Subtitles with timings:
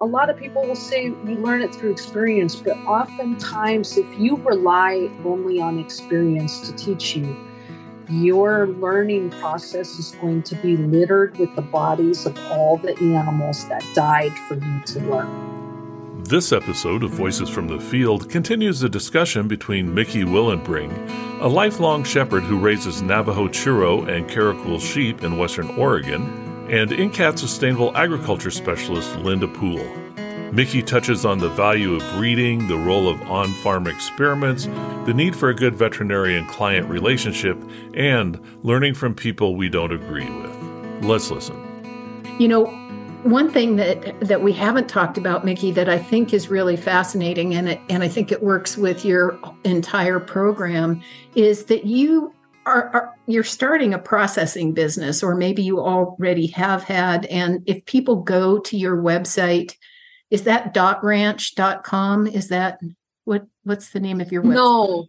[0.00, 4.36] a lot of people will say you learn it through experience, but oftentimes, if you
[4.36, 7.36] rely only on experience to teach you,
[8.08, 13.68] your learning process is going to be littered with the bodies of all the animals
[13.68, 16.22] that died for you to learn.
[16.22, 22.04] This episode of Voices from the Field continues the discussion between Mickey Willenbring, a lifelong
[22.04, 28.50] shepherd who raises Navajo Churro and Karakul sheep in western Oregon, and NCAT Sustainable Agriculture
[28.50, 29.86] Specialist Linda Poole.
[30.52, 34.66] Mickey touches on the value of reading, the role of on farm experiments,
[35.06, 37.58] the need for a good veterinarian client relationship,
[37.94, 41.04] and learning from people we don't agree with.
[41.04, 41.56] Let's listen.
[42.38, 42.66] You know,
[43.24, 47.54] one thing that that we haven't talked about Mickey that I think is really fascinating
[47.54, 51.02] and it, and I think it works with your entire program
[51.34, 52.32] is that you
[52.68, 57.84] are, are, you're starting a processing business or maybe you already have had and if
[57.86, 59.76] people go to your website
[60.30, 62.78] is that dotranch.com is that
[63.24, 64.54] what what's the name of your website?
[64.54, 65.06] No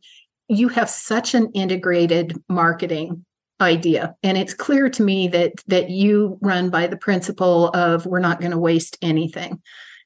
[0.49, 3.25] you have such an integrated marketing
[3.61, 8.19] idea and it's clear to me that that you run by the principle of we're
[8.19, 9.63] not going to waste anything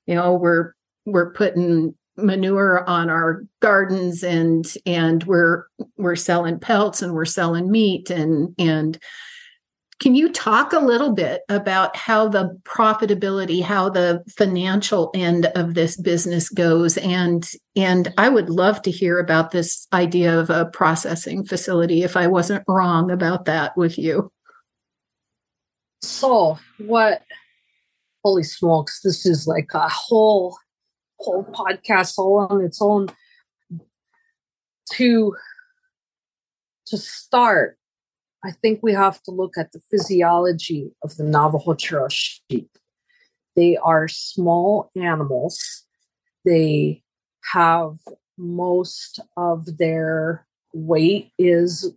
[0.07, 0.75] you know we're
[1.07, 5.65] we're putting manure on our gardens and and we're
[5.97, 8.99] we're selling pelts and we're selling meat and and
[9.99, 15.73] can you talk a little bit about how the profitability, how the financial end of
[15.75, 16.99] this business goes?
[16.99, 22.17] And and I would love to hear about this idea of a processing facility if
[22.17, 24.31] I wasn't wrong about that with you.
[26.03, 27.23] So what
[28.23, 30.59] holy smokes, this is like a whole
[31.19, 33.09] whole podcast all on its own
[34.93, 35.35] to
[36.87, 37.79] to start
[38.47, 42.71] I think we have to look at the physiology of the Navajo Churro sheep.
[43.57, 45.59] They are small animals.
[46.45, 47.03] They
[47.53, 47.97] have
[48.39, 51.93] most of their weight is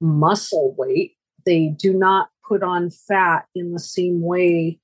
[0.00, 1.16] muscle weight.
[1.44, 4.78] They do not put on fat in the same way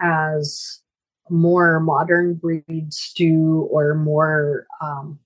[0.00, 0.80] as
[1.30, 5.20] more modern breeds do or more um,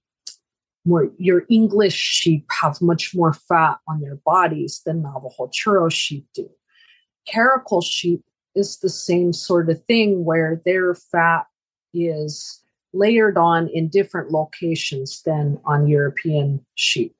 [0.84, 6.26] more your English sheep have much more fat on their bodies than Navajo Churro sheep
[6.34, 6.48] do.
[7.28, 11.47] Karakul sheep is the same sort of thing where their fat
[11.94, 12.62] is
[12.93, 17.14] layered on in different locations than on European sheep.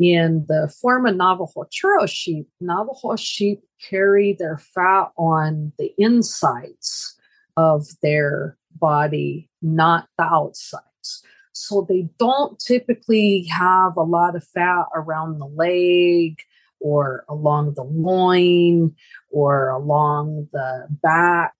[0.00, 7.16] In the form of Navajo Churro sheep, Navajo sheep carry their fat on the insides
[7.56, 11.22] of their body, not the outsides.
[11.54, 16.40] So they don't typically have a lot of fat around the leg
[16.80, 18.94] or along the loin
[19.30, 21.54] or along the back.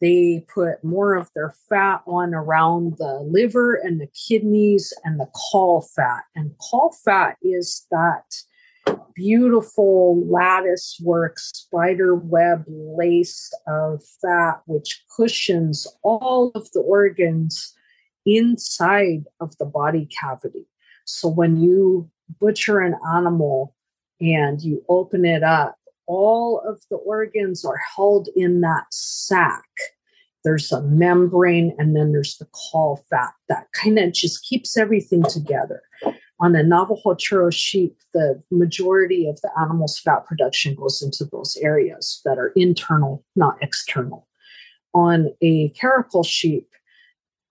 [0.00, 5.28] They put more of their fat on around the liver and the kidneys and the
[5.34, 6.24] caul fat.
[6.34, 8.24] And caul fat is that
[9.14, 17.74] beautiful lattice work spider web lace of fat which cushions all of the organs
[18.26, 20.66] inside of the body cavity.
[21.04, 22.10] So when you
[22.40, 23.74] butcher an animal
[24.20, 25.76] and you open it up,
[26.06, 29.64] all of the organs are held in that sac.
[30.44, 35.22] There's a membrane and then there's the caul fat that kind of just keeps everything
[35.24, 35.82] together.
[36.38, 41.56] On a Navajo Churro sheep, the majority of the animal's fat production goes into those
[41.62, 44.28] areas that are internal, not external.
[44.94, 46.68] On a Karakul sheep,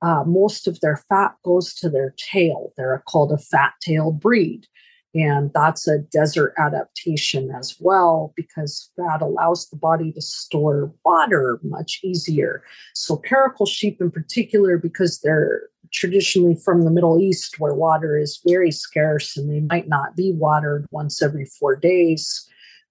[0.05, 2.71] uh, most of their fat goes to their tail.
[2.77, 4.67] They're called a fat tailed breed.
[5.15, 11.59] And that's a desert adaptation as well because fat allows the body to store water
[11.63, 12.63] much easier.
[12.93, 18.41] So, Karakul sheep in particular, because they're traditionally from the Middle East where water is
[18.45, 22.47] very scarce and they might not be watered once every four days,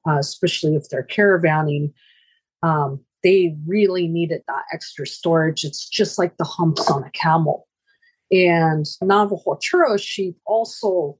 [0.08, 1.92] uh, especially if they're caravanning.
[2.62, 5.64] Um, they really needed that extra storage.
[5.64, 7.66] It's just like the humps on a camel.
[8.30, 11.18] And Navajo churro sheep also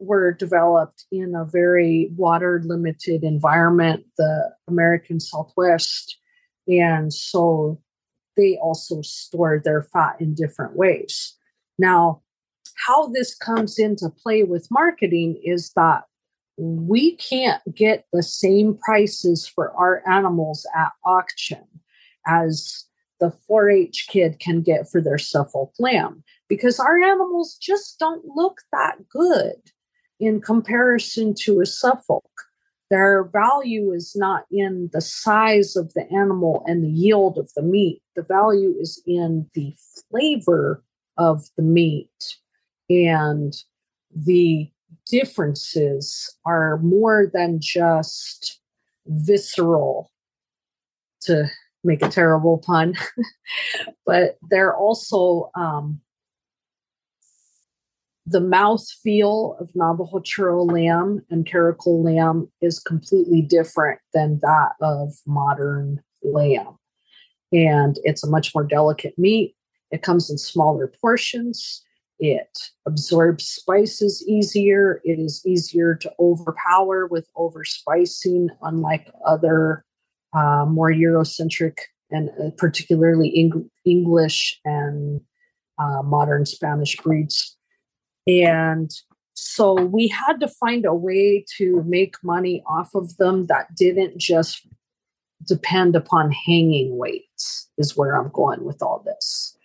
[0.00, 6.18] were developed in a very water limited environment, the American Southwest.
[6.66, 7.80] And so
[8.36, 11.36] they also store their fat in different ways.
[11.78, 12.22] Now,
[12.86, 16.04] how this comes into play with marketing is that
[16.56, 21.64] we can't get the same prices for our animals at auction
[22.26, 22.84] as
[23.20, 28.24] the 4 H kid can get for their Suffolk lamb because our animals just don't
[28.24, 29.56] look that good
[30.20, 32.28] in comparison to a Suffolk.
[32.90, 37.62] Their value is not in the size of the animal and the yield of the
[37.62, 38.02] meat.
[38.14, 39.74] The value is in the
[40.10, 40.84] flavor
[41.16, 42.36] of the meat.
[42.90, 43.54] And
[44.14, 44.70] the
[45.06, 48.60] differences are more than just
[49.06, 50.10] visceral,
[51.22, 51.48] to
[51.82, 52.94] make a terrible pun,
[54.06, 56.00] but they're also um,
[58.26, 64.72] the mouth feel of Navajo churro lamb and Karakul lamb is completely different than that
[64.80, 66.78] of modern lamb.
[67.52, 69.54] And it's a much more delicate meat.
[69.90, 71.82] It comes in smaller portions.
[72.18, 75.00] It absorbs spices easier.
[75.04, 79.84] It is easier to overpower with overspicing, unlike other
[80.32, 81.78] uh, more Eurocentric
[82.10, 85.20] and uh, particularly Eng- English and
[85.78, 87.56] uh, modern Spanish breeds
[88.26, 88.90] and
[89.34, 94.18] so we had to find a way to make money off of them that didn't
[94.18, 94.66] just
[95.46, 99.56] depend upon hanging weights, is where I'm going with all this.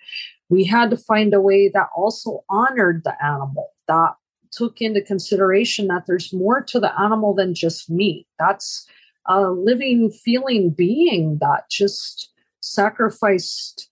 [0.50, 4.16] We had to find a way that also honored the animal, that
[4.52, 8.26] took into consideration that there's more to the animal than just meat.
[8.40, 8.88] That's
[9.28, 12.32] a living, feeling being that just
[12.62, 13.90] sacrificed,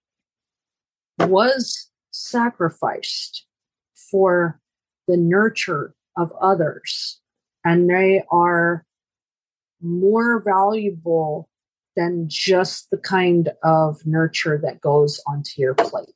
[1.20, 3.46] was sacrificed
[4.12, 4.60] for
[5.08, 7.20] the nurture of others.
[7.64, 8.84] And they are
[9.82, 11.50] more valuable
[11.96, 16.16] than just the kind of nurture that goes onto your plate.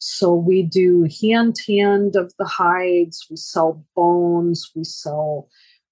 [0.00, 5.48] So we do hand tanned of the hides, we sell bones, we sell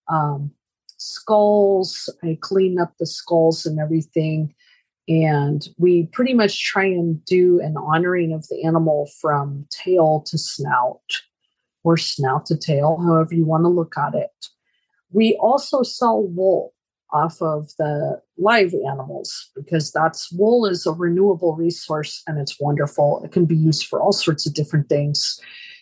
[0.09, 0.51] um,
[0.97, 2.09] skulls.
[2.23, 4.55] I clean up the skulls and everything.
[5.09, 10.39] And we pretty much try and do an honoring of the animal from tail to
[10.39, 11.01] snout
[11.85, 14.49] or snout to tail, however you want to look at it.
[15.13, 16.73] We also sell wool
[17.13, 23.23] off of the live animals because that's wool is a renewable resource and it's wonderful.
[23.25, 25.41] It can be used for all sorts of different things.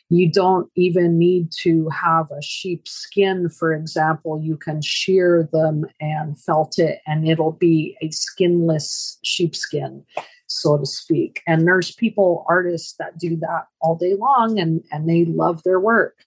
[0.09, 4.41] You don't even need to have a sheep skin, for example.
[4.41, 10.05] You can shear them and felt it, and it'll be a skinless sheepskin
[10.47, 11.43] so to speak.
[11.47, 15.81] And there's people, artists that do that all day long and, and they love their
[15.81, 16.25] work.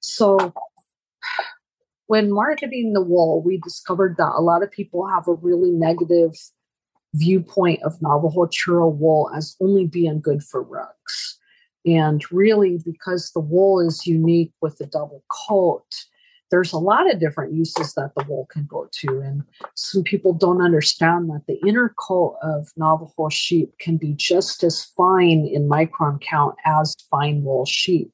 [0.00, 0.52] So
[2.12, 6.34] when marketing the wool, we discovered that a lot of people have a really negative
[7.14, 11.38] viewpoint of Navajo churro wool as only being good for rugs.
[11.86, 15.86] And really, because the wool is unique with the double coat,
[16.50, 19.20] there's a lot of different uses that the wool can go to.
[19.20, 19.44] And
[19.74, 24.84] some people don't understand that the inner coat of Navajo sheep can be just as
[24.84, 28.12] fine in micron count as fine wool sheep.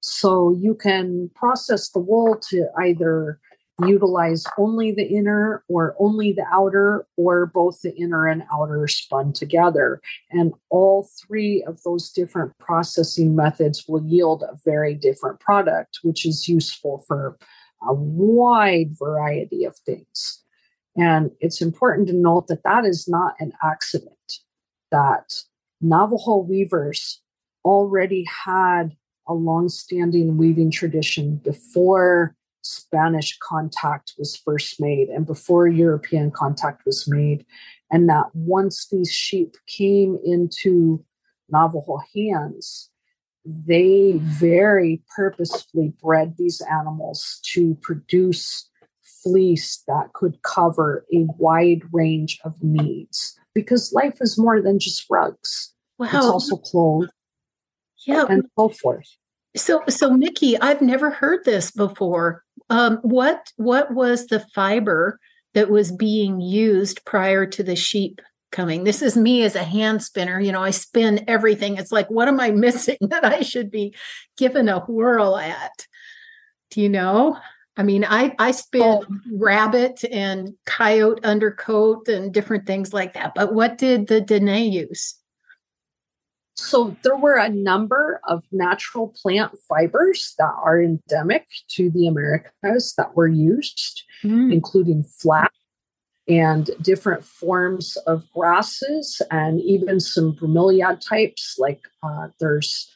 [0.00, 3.40] So you can process the wool to either
[3.86, 9.32] utilize only the inner or only the outer or both the inner and outer spun
[9.32, 10.00] together.
[10.30, 16.26] And all three of those different processing methods will yield a very different product, which
[16.26, 17.38] is useful for
[17.82, 20.42] a wide variety of things.
[20.96, 24.40] And it's important to note that that is not an accident,
[24.90, 25.42] that
[25.80, 27.20] Navajo weavers
[27.64, 28.96] already had
[29.28, 37.08] a long-standing weaving tradition before Spanish contact was first made and before European contact was
[37.08, 37.44] made.
[37.90, 41.04] And that once these sheep came into
[41.48, 42.90] Navajo hands,
[43.44, 48.68] they very purposefully bred these animals to produce
[49.22, 55.06] fleece that could cover a wide range of needs because life is more than just
[55.10, 55.72] rugs.
[55.98, 56.06] Wow.
[56.12, 57.08] It's also clothes.
[58.08, 58.24] Yeah.
[58.28, 59.06] And so forth.
[59.54, 62.42] So so Mickey, I've never heard this before.
[62.70, 65.20] Um, what what was the fiber
[65.52, 68.84] that was being used prior to the sheep coming?
[68.84, 70.40] This is me as a hand spinner.
[70.40, 71.76] You know, I spin everything.
[71.76, 73.94] It's like, what am I missing that I should be
[74.38, 75.86] given a whirl at?
[76.70, 77.38] Do you know?
[77.76, 79.04] I mean, I I spin oh.
[79.30, 83.34] rabbit and coyote undercoat and different things like that.
[83.34, 85.17] But what did the Dene use?
[86.60, 91.46] So there were a number of natural plant fibers that are endemic
[91.76, 94.52] to the Americas that were used, mm.
[94.52, 95.54] including flax
[96.26, 101.54] and different forms of grasses and even some bromeliad types.
[101.58, 102.92] Like uh, there's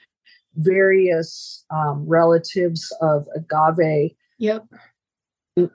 [0.56, 4.10] various um, relatives of agave.
[4.38, 4.66] Yep.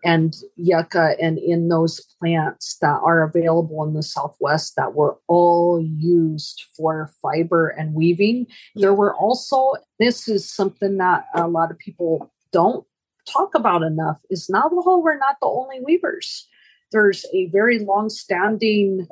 [0.03, 5.79] And yucca and in those plants that are available in the southwest that were all
[5.79, 8.47] used for fiber and weaving.
[8.75, 12.85] There were also this is something that a lot of people don't
[13.27, 16.47] talk about enough is navajo were not the only weavers.
[16.91, 19.07] There's a very long-standing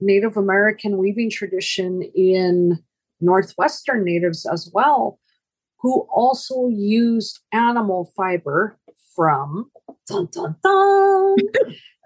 [0.00, 2.82] native american weaving tradition in
[3.20, 5.20] northwestern natives as well
[5.78, 8.78] who also used animal fiber
[9.14, 9.70] from
[10.10, 11.36] dun, dun, dun,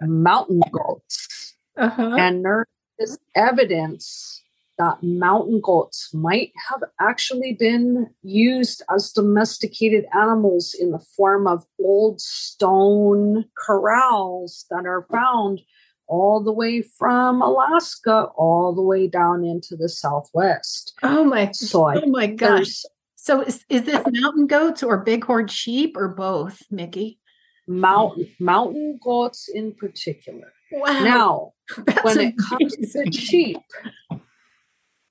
[0.02, 1.54] mountain goats.
[1.76, 2.16] Uh-huh.
[2.18, 2.66] And there
[2.98, 4.42] is evidence
[4.78, 11.64] that mountain goats might have actually been used as domesticated animals in the form of
[11.80, 15.60] old stone corrals that are found
[16.06, 20.92] all the way from Alaska all the way down into the southwest.
[21.02, 22.82] Oh my so oh my gosh.
[23.14, 27.20] So is, is this mountain goats or bighorn sheep or both, Mickey?
[27.66, 30.52] Mountain mountain goats in particular.
[30.72, 31.00] Wow.
[31.00, 31.52] Now,
[31.86, 32.28] That's when amazing.
[32.28, 33.58] it comes to sheep,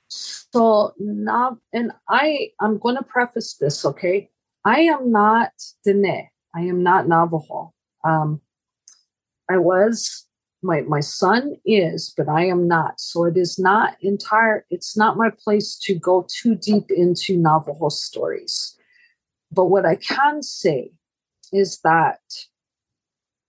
[0.07, 4.29] so now, and I, I'm going to preface this, okay?
[4.63, 5.51] I am not
[5.83, 6.29] Dene.
[6.55, 7.74] I am not Navajo.
[8.05, 8.41] Um,
[9.50, 10.27] I was
[10.63, 15.17] my my son is but i am not so it is not entire it's not
[15.17, 18.77] my place to go too deep into navajo stories
[19.51, 20.89] but what i can say
[21.53, 22.19] is that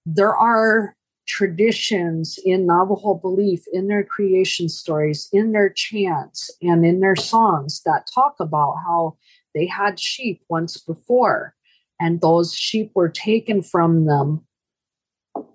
[0.06, 0.94] there are
[1.26, 7.80] traditions in navajo belief in their creation stories in their chants and in their songs
[7.86, 9.16] that talk about how
[9.54, 11.54] they had sheep once before
[12.00, 14.44] and those sheep were taken from them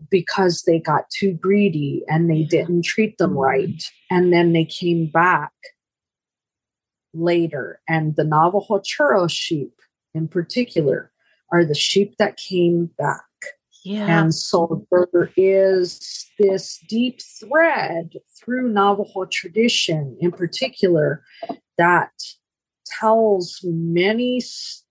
[0.09, 3.39] because they got too greedy and they didn't treat them mm-hmm.
[3.39, 3.83] right.
[4.09, 5.51] And then they came back
[7.13, 7.79] later.
[7.87, 9.73] And the Navajo Churro sheep,
[10.13, 11.11] in particular,
[11.51, 13.23] are the sheep that came back.
[13.83, 14.21] Yeah.
[14.21, 21.23] And so there is this deep thread through Navajo tradition, in particular,
[21.77, 22.11] that
[22.99, 24.41] tells many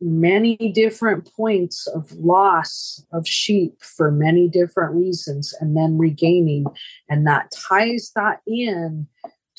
[0.01, 6.65] many different points of loss of sheep for many different reasons and then regaining
[7.09, 9.07] and that ties that in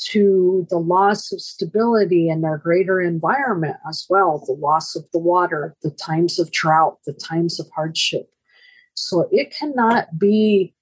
[0.05, 5.19] to the loss of stability in their greater environment as well the loss of the
[5.19, 8.29] water the times of drought the times of hardship.
[8.93, 10.73] So it cannot be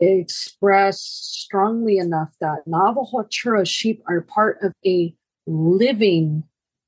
[0.00, 5.14] expressed strongly enough that navajo churro sheep are part of a
[5.46, 6.44] living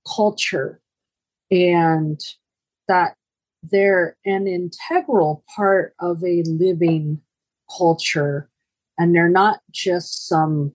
[0.07, 0.81] culture
[1.51, 2.21] and
[2.89, 3.15] that
[3.63, 7.21] they're an integral part of a living
[7.77, 8.49] culture.
[8.99, 10.75] And they're not just some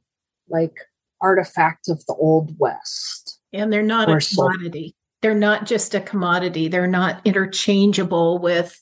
[0.49, 0.73] like
[1.21, 3.39] artifact of the old west.
[3.53, 4.95] And they're not a commodity.
[5.21, 6.67] They're not just a commodity.
[6.67, 8.79] They're not interchangeable with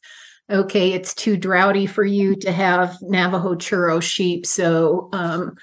[0.52, 5.56] okay it's too droughty for you to have navajo churro sheep so um,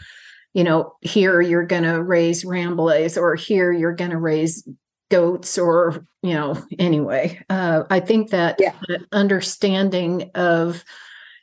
[0.55, 4.67] you know, here you're going to raise Rambouillets or here you're going to raise
[5.11, 7.41] goats or, you know, anyway.
[7.49, 8.75] Uh, I think that, yeah.
[8.89, 10.85] that understanding of,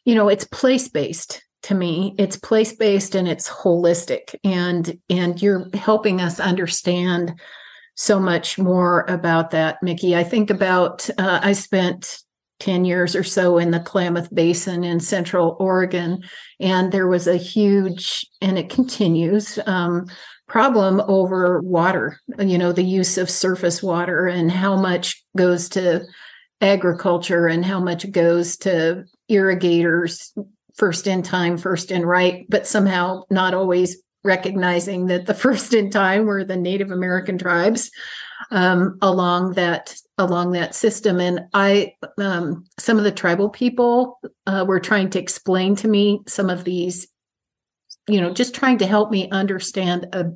[0.06, 5.42] you know, it's place based to me it's place based and it's holistic and and
[5.42, 7.38] you're helping us understand
[7.96, 12.20] so much more about that mickey i think about uh, i spent
[12.60, 16.24] 10 years or so in the Klamath Basin in central Oregon.
[16.60, 20.08] And there was a huge, and it continues, um,
[20.48, 26.04] problem over water, you know, the use of surface water and how much goes to
[26.60, 30.34] agriculture and how much goes to irrigators
[30.78, 35.90] first in time, first in right, but somehow not always recognizing that the first in
[35.90, 37.92] time were the Native American tribes
[38.52, 41.20] um, along that along that system.
[41.20, 46.22] And I, um, some of the tribal people uh, were trying to explain to me
[46.26, 47.08] some of these,
[48.08, 50.32] you know, just trying to help me understand a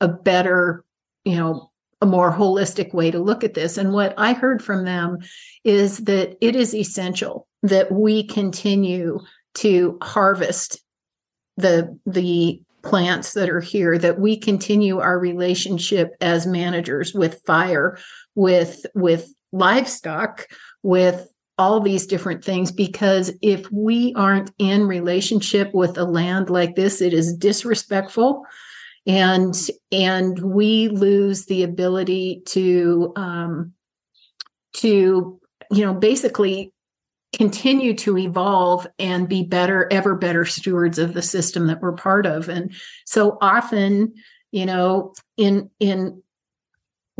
[0.00, 0.84] a better,
[1.24, 1.70] you know,
[2.00, 3.76] a more holistic way to look at this.
[3.76, 5.18] And what I heard from them
[5.64, 9.20] is that it is essential that we continue
[9.54, 10.80] to harvest
[11.56, 17.98] the the plants that are here that we continue our relationship as managers with fire
[18.34, 20.46] with with livestock
[20.82, 21.28] with
[21.58, 22.72] all these different things.
[22.72, 28.44] Because if we aren't in relationship with a land like this it is disrespectful.
[29.06, 29.54] And
[29.92, 33.72] and we lose the ability to um
[34.74, 35.40] to
[35.70, 36.72] you know basically
[37.32, 42.26] continue to evolve and be better ever better stewards of the system that we're part
[42.26, 42.48] of.
[42.48, 42.74] And
[43.06, 44.14] so often
[44.50, 46.22] you know in in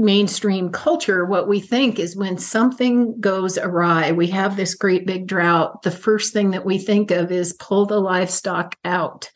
[0.01, 5.27] mainstream culture, what we think is when something goes awry, we have this great big
[5.27, 9.31] drought, the first thing that we think of is pull the livestock out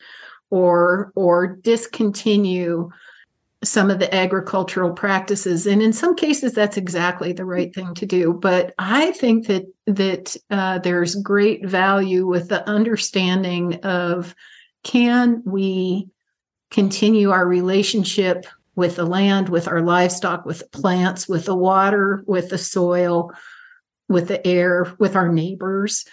[0.50, 2.88] or or discontinue
[3.64, 8.06] some of the agricultural practices and in some cases that's exactly the right thing to
[8.06, 14.34] do but i think that that uh, there's great value with the understanding of
[14.84, 16.08] can we
[16.70, 22.24] continue our relationship with the land, with our livestock, with the plants, with the water,
[22.26, 23.32] with the soil,
[24.08, 26.04] with the air, with our neighbors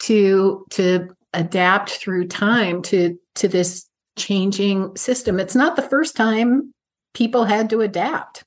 [0.00, 5.40] to to adapt through time to to this changing system.
[5.40, 6.73] It's not the first time
[7.14, 8.44] people had to adapt.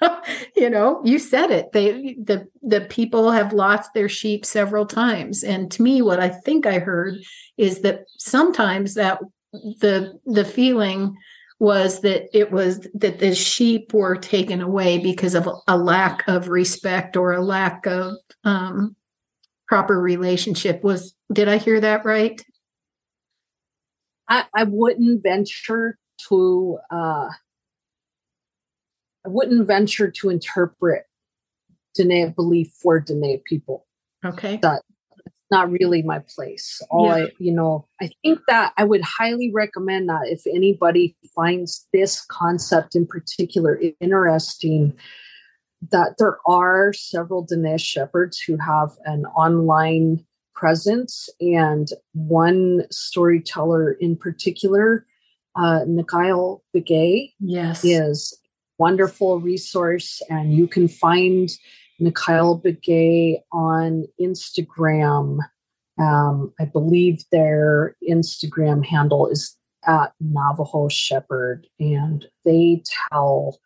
[0.56, 1.72] you know, you said it.
[1.72, 5.42] They the the people have lost their sheep several times.
[5.42, 7.16] And to me what I think I heard
[7.58, 9.20] is that sometimes that
[9.52, 11.16] the the feeling
[11.58, 16.48] was that it was that the sheep were taken away because of a lack of
[16.48, 18.96] respect or a lack of um,
[19.68, 22.44] proper relationship was did i hear that right
[24.28, 25.96] i, I wouldn't venture
[26.28, 27.28] to uh,
[29.24, 31.04] i wouldn't venture to interpret
[31.94, 33.86] Dene belief for Dene people
[34.24, 34.82] okay that
[35.50, 36.80] not really my place.
[36.90, 37.24] All yeah.
[37.24, 42.24] I, you know, I think that I would highly recommend that if anybody finds this
[42.26, 44.96] concept in particular interesting,
[45.90, 50.24] that there are several Dene shepherds who have an online
[50.54, 55.06] presence, and one storyteller in particular,
[55.56, 58.38] uh, Nikyle Begay, yes, is
[58.80, 61.50] wonderful resource, and you can find
[62.00, 65.38] Nikyle Begay on Instagram.
[65.98, 69.54] Um, I believe their Instagram handle is
[69.86, 72.82] at Navajo Shepherd, and they
[73.12, 73.60] tell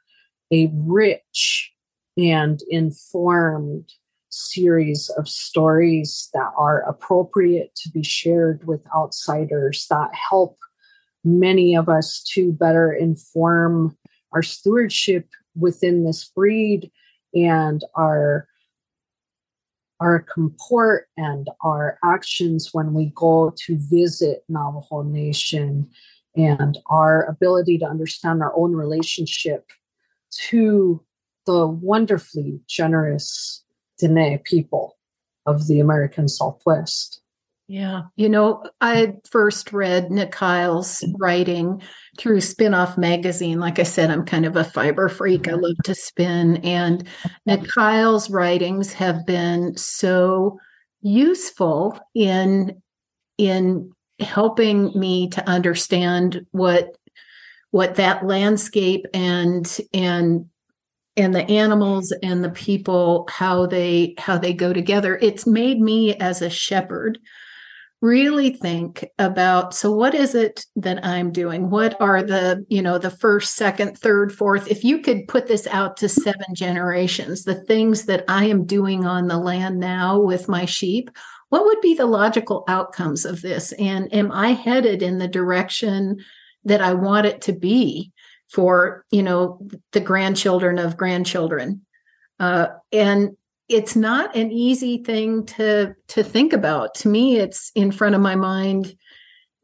[0.52, 1.72] a rich
[2.16, 3.92] and informed
[4.30, 10.58] series of stories that are appropriate to be shared with outsiders that help
[11.22, 13.96] many of us to better inform
[14.34, 16.90] our stewardship within this breed
[17.34, 18.48] and our
[20.00, 25.88] our comport and our actions when we go to visit Navajo Nation
[26.36, 29.70] and our ability to understand our own relationship
[30.48, 31.00] to
[31.46, 33.64] the wonderfully generous
[33.98, 34.98] Dene people
[35.46, 37.20] of the American Southwest.
[37.66, 38.02] Yeah.
[38.16, 41.82] You know, I first read Nikyle's writing
[42.18, 43.58] through Spinoff magazine.
[43.58, 45.48] Like I said, I'm kind of a fiber freak.
[45.48, 45.62] I mm-hmm.
[45.62, 46.56] love to spin.
[46.58, 47.08] And
[47.48, 50.58] Nikyle's writings have been so
[51.00, 52.82] useful in
[53.38, 56.96] in helping me to understand what
[57.70, 60.46] what that landscape and and
[61.16, 66.14] and the animals and the people how they how they go together it's made me
[66.16, 67.18] as a shepherd
[68.04, 71.70] really think about so what is it that i'm doing?
[71.70, 74.70] What are the you know the first second third fourth?
[74.70, 79.06] If you could put this out to seven generations the things that i am doing
[79.06, 81.10] on the land now with my sheep
[81.48, 83.72] what would be the logical outcomes of this?
[83.72, 86.18] And am i headed in the direction
[86.64, 88.12] that i want it to be
[88.50, 91.86] for you know the grandchildren of grandchildren?
[92.38, 93.30] Uh, and
[93.68, 96.94] it's not an easy thing to to think about.
[96.96, 98.94] To me it's in front of my mind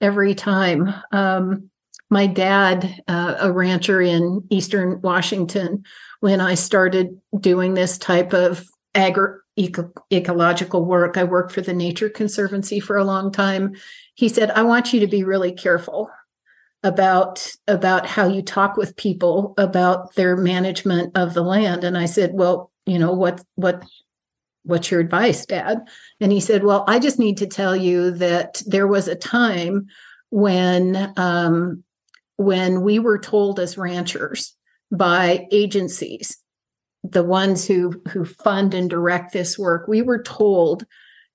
[0.01, 0.93] every time.
[1.13, 1.71] Um,
[2.11, 5.85] my dad uh, a rancher in eastern washington
[6.19, 11.73] when i started doing this type of agri eco- ecological work i worked for the
[11.73, 13.75] nature conservancy for a long time.
[14.15, 16.11] He said i want you to be really careful
[16.83, 21.85] about about how you talk with people about their management of the land.
[21.85, 23.85] And i said well you know what what
[24.65, 25.79] what's your advice dad?
[26.21, 29.87] And he said well i just need to tell you that there was a time
[30.31, 31.83] when um,
[32.37, 34.57] when we were told as ranchers
[34.91, 36.37] by agencies
[37.03, 40.85] the ones who who fund and direct this work we were told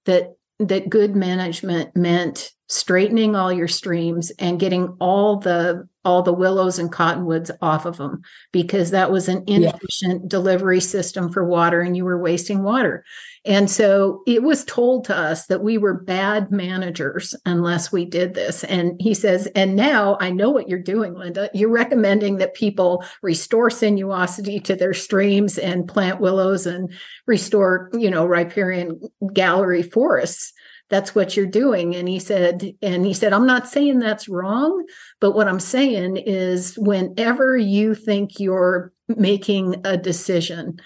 [0.05, 6.33] that that good management meant straightening all your streams and getting all the all the
[6.33, 10.27] willows and cottonwoods off of them because that was an inefficient yeah.
[10.27, 13.03] delivery system for water and you were wasting water.
[13.43, 18.35] And so it was told to us that we were bad managers unless we did
[18.35, 18.63] this.
[18.63, 21.49] And he says, and now I know what you're doing, Linda.
[21.55, 26.93] You're recommending that people restore sinuosity to their streams and plant willows and
[27.25, 29.01] restore, you know, riparian
[29.33, 30.53] gallery forests
[30.89, 34.85] that's what you're doing and he said and he said i'm not saying that's wrong
[35.19, 40.79] but what i'm saying is whenever you think you're making a decision.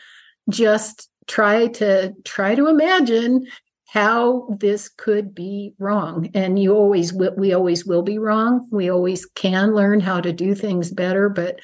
[0.49, 3.45] Just try to try to imagine
[3.85, 9.25] how this could be wrong and you always we always will be wrong we always
[9.27, 11.59] can learn how to do things better but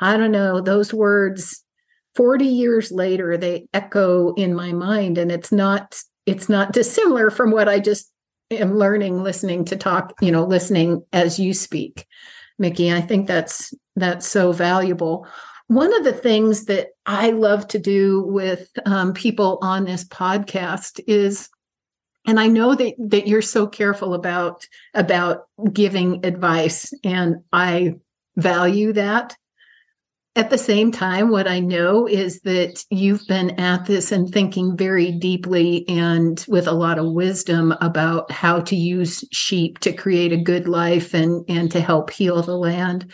[0.00, 1.62] i don't know those words
[2.14, 7.50] 40 years later they echo in my mind and it's not it's not dissimilar from
[7.50, 8.10] what i just
[8.50, 12.06] am learning listening to talk you know listening as you speak.
[12.58, 15.26] Mickey i think that's that's so valuable.
[15.68, 21.00] One of the things that i love to do with um, people on this podcast
[21.06, 21.48] is
[22.26, 27.94] and i know that that you're so careful about about giving advice and i
[28.36, 29.36] value that
[30.36, 34.76] at the same time what i know is that you've been at this and thinking
[34.76, 40.32] very deeply and with a lot of wisdom about how to use sheep to create
[40.32, 43.10] a good life and and to help heal the land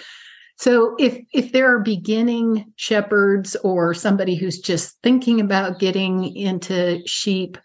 [0.57, 7.01] so if if there are beginning shepherds or somebody who's just thinking about getting into
[7.07, 7.57] sheep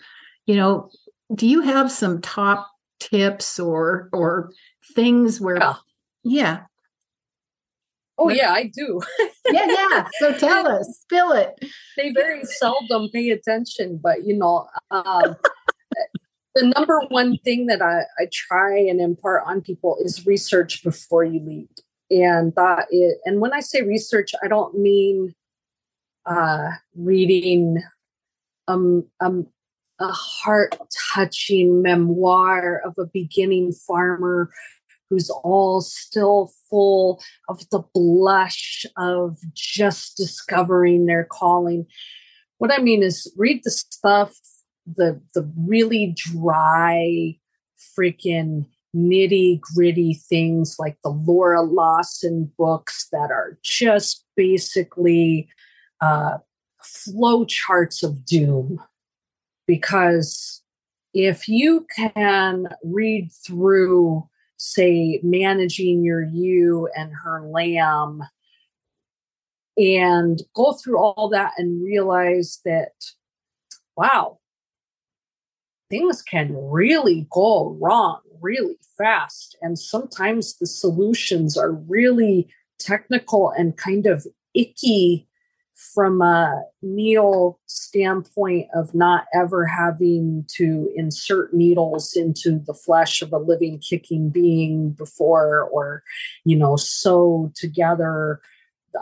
[0.45, 0.89] you know
[1.33, 4.51] do you have some top tips or or
[4.93, 5.73] things where yeah,
[6.23, 6.59] yeah.
[8.17, 9.01] Oh yeah i do.
[9.51, 11.57] Yeah yeah so tell us spill it.
[11.95, 15.35] They very seldom pay attention but you know um,
[16.55, 21.23] the number one thing that I, I try and impart on people is research before
[21.23, 21.69] you leave.
[22.09, 25.35] And that it and when i say research i don't mean
[26.25, 27.83] uh reading
[28.69, 29.47] um um
[29.99, 30.77] a heart
[31.13, 34.49] touching memoir of a beginning farmer
[35.09, 41.85] who's all still full of the blush of just discovering their calling.
[42.57, 44.35] What I mean is read the stuff,
[44.85, 47.37] the the really dry,
[47.97, 48.65] freaking
[48.95, 55.49] nitty gritty things like the Laura Lawson books that are just basically
[56.01, 56.37] uh,
[56.81, 58.81] flow charts of doom
[59.67, 60.63] because
[61.13, 68.23] if you can read through say managing your ewe and her lamb
[69.77, 72.93] and go through all that and realize that
[73.95, 74.39] wow
[75.89, 79.57] things can really go wrong really fast.
[79.61, 82.47] And sometimes the solutions are really
[82.79, 85.26] technical and kind of icky
[85.93, 93.31] from a neo standpoint of not ever having to insert needles into the flesh of
[93.31, 96.01] a living kicking being before or
[96.45, 98.41] you know sew together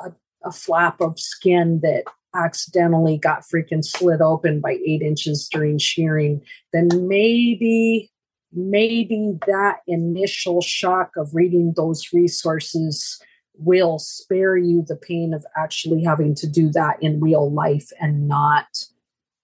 [0.03, 0.11] a,
[0.43, 2.03] a flap of skin that
[2.35, 6.41] accidentally got freaking slit open by eight inches during shearing
[6.73, 8.11] then maybe
[8.51, 13.21] maybe that initial shock of reading those resources
[13.57, 18.27] will spare you the pain of actually having to do that in real life and
[18.27, 18.67] not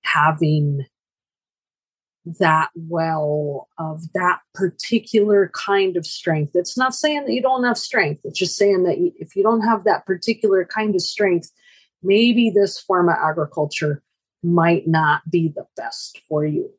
[0.04, 0.86] having
[2.39, 6.52] that well of that particular kind of strength.
[6.56, 8.21] It's not saying that you don't have strength.
[8.24, 11.52] It's just saying that if you don't have that particular kind of strength,
[12.04, 14.04] maybe this form of agriculture
[14.43, 16.69] might not be the best for you.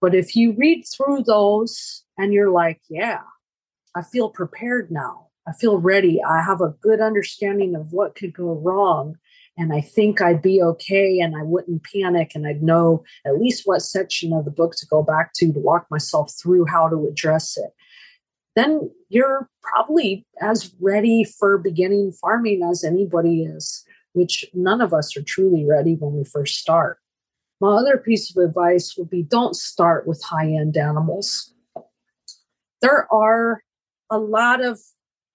[0.00, 3.22] But if you read through those and you're like, yeah,
[3.94, 5.25] I feel prepared now.
[5.46, 6.20] I feel ready.
[6.22, 9.16] I have a good understanding of what could go wrong.
[9.56, 13.62] And I think I'd be okay and I wouldn't panic and I'd know at least
[13.64, 17.06] what section of the book to go back to to walk myself through how to
[17.06, 17.70] address it.
[18.54, 25.16] Then you're probably as ready for beginning farming as anybody is, which none of us
[25.16, 26.98] are truly ready when we first start.
[27.60, 31.54] My other piece of advice would be don't start with high end animals.
[32.82, 33.62] There are
[34.10, 34.80] a lot of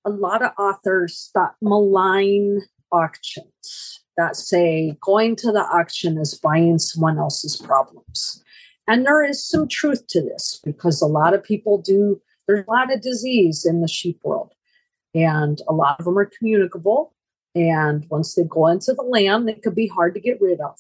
[0.06, 2.62] a lot of authors that malign
[2.92, 8.44] auctions that say going to the auction is buying someone else's problems.
[8.88, 12.72] And there is some truth to this because a lot of people do, there's a
[12.72, 14.54] lot of disease in the sheep world,
[15.14, 17.14] and a lot of them are communicable.
[17.54, 20.78] And once they go into the land, they could be hard to get rid of.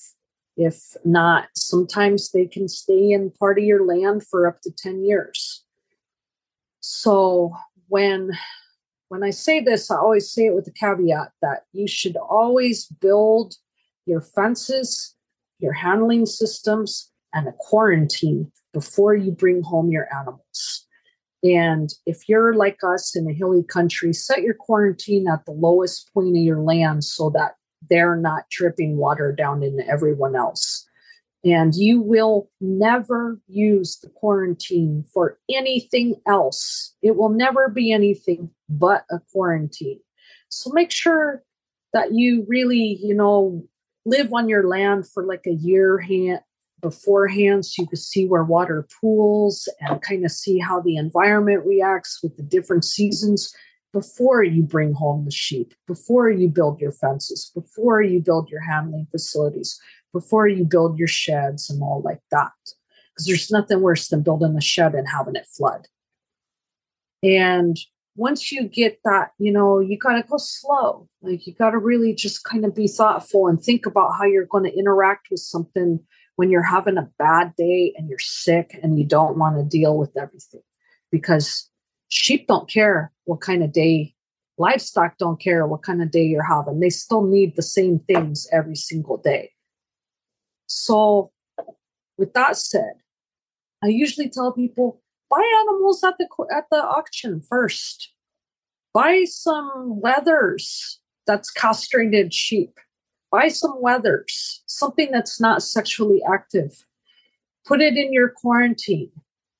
[0.57, 5.05] If not, sometimes they can stay in part of your land for up to 10
[5.05, 5.63] years.
[6.81, 7.53] So
[7.88, 8.31] when
[9.12, 12.86] when I say this, I always say it with the caveat that you should always
[12.86, 13.56] build
[14.06, 15.13] your fences,
[15.60, 20.88] your handling systems, and a quarantine before you bring home your animals.
[21.43, 26.10] And if you're like us in a hilly country, set your quarantine at the lowest
[26.13, 27.56] point of your land so that
[27.89, 30.88] they're not dripping water down into everyone else
[31.43, 36.93] and you will never use the quarantine for anything else.
[37.01, 39.99] It will never be anything but a quarantine.
[40.49, 41.43] So make sure
[41.93, 43.63] that you really, you know,
[44.06, 46.41] live on your land for like a year hand
[46.82, 51.65] beforehand so you can see where water pools and kind of see how the environment
[51.65, 53.54] reacts with the different seasons
[53.93, 58.62] before you bring home the sheep, before you build your fences, before you build your
[58.62, 59.80] handling facilities,
[60.13, 62.52] before you build your sheds and all like that.
[63.13, 65.88] Because there's nothing worse than building a shed and having it flood.
[67.24, 67.78] And
[68.15, 71.08] once you get that, you know, you got to go slow.
[71.21, 74.45] Like you got to really just kind of be thoughtful and think about how you're
[74.45, 76.00] going to interact with something
[76.36, 79.97] when you're having a bad day and you're sick and you don't want to deal
[79.97, 80.62] with everything.
[81.12, 81.69] Because
[82.10, 84.13] sheep don't care what kind of day,
[84.58, 86.80] livestock don't care what kind of day you're having.
[86.80, 89.52] They still need the same things every single day.
[90.73, 91.31] So,
[92.17, 92.93] with that said,
[93.84, 98.13] I usually tell people buy animals at the at the auction first.
[98.93, 100.95] Buy some wethers
[101.27, 102.79] that's castrated sheep.
[103.31, 106.86] Buy some wethers, something that's not sexually active.
[107.65, 109.12] Put it in your quarantine.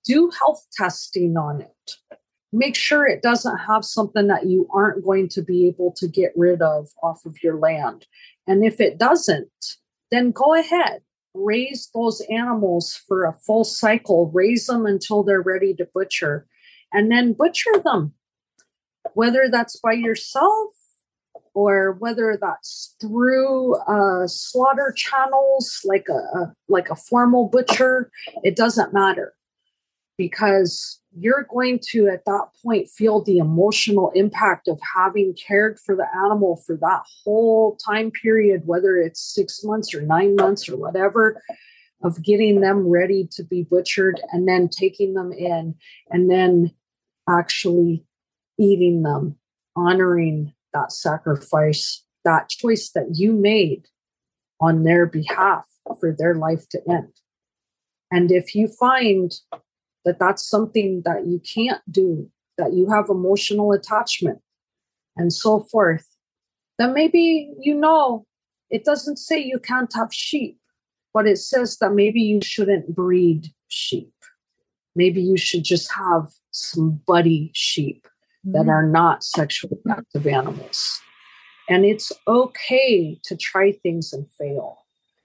[0.06, 2.18] Do health testing on it.
[2.54, 6.32] Make sure it doesn't have something that you aren't going to be able to get
[6.38, 8.08] rid of off of your land.
[8.48, 9.78] And if it doesn't,
[10.12, 11.02] then go ahead
[11.34, 16.48] raise those animals for a full cycle, raise them until they're ready to butcher,
[16.92, 18.14] and then butcher them.
[19.14, 20.72] Whether that's by yourself
[21.54, 28.12] or whether that's through uh, slaughter channels like a, a like a formal butcher,
[28.44, 29.34] it doesn't matter
[30.22, 35.96] because you're going to at that point feel the emotional impact of having cared for
[35.96, 40.78] the animal for that whole time period whether it's six months or nine months or
[40.78, 41.42] whatever
[42.04, 45.74] of getting them ready to be butchered and then taking them in
[46.12, 46.72] and then
[47.28, 48.06] actually
[48.60, 49.36] eating them
[49.76, 53.88] honoring that sacrifice that choice that you made
[54.60, 55.66] on their behalf
[56.00, 57.12] for their life to end.
[58.12, 59.32] And if you find
[60.06, 64.40] that that's something that you can't do, that you have emotional attachment,
[65.16, 66.08] and so forth,
[66.78, 68.26] then maybe you know
[68.70, 70.58] it doesn't say you can't have sheep,
[71.14, 74.14] but it says that maybe you shouldn't breed sheep.
[74.96, 78.08] Maybe you should just have some buddy sheep
[78.46, 78.54] mm-hmm.
[78.54, 81.02] that are not sexually active animals.
[81.70, 84.80] And it's okay to try things and fail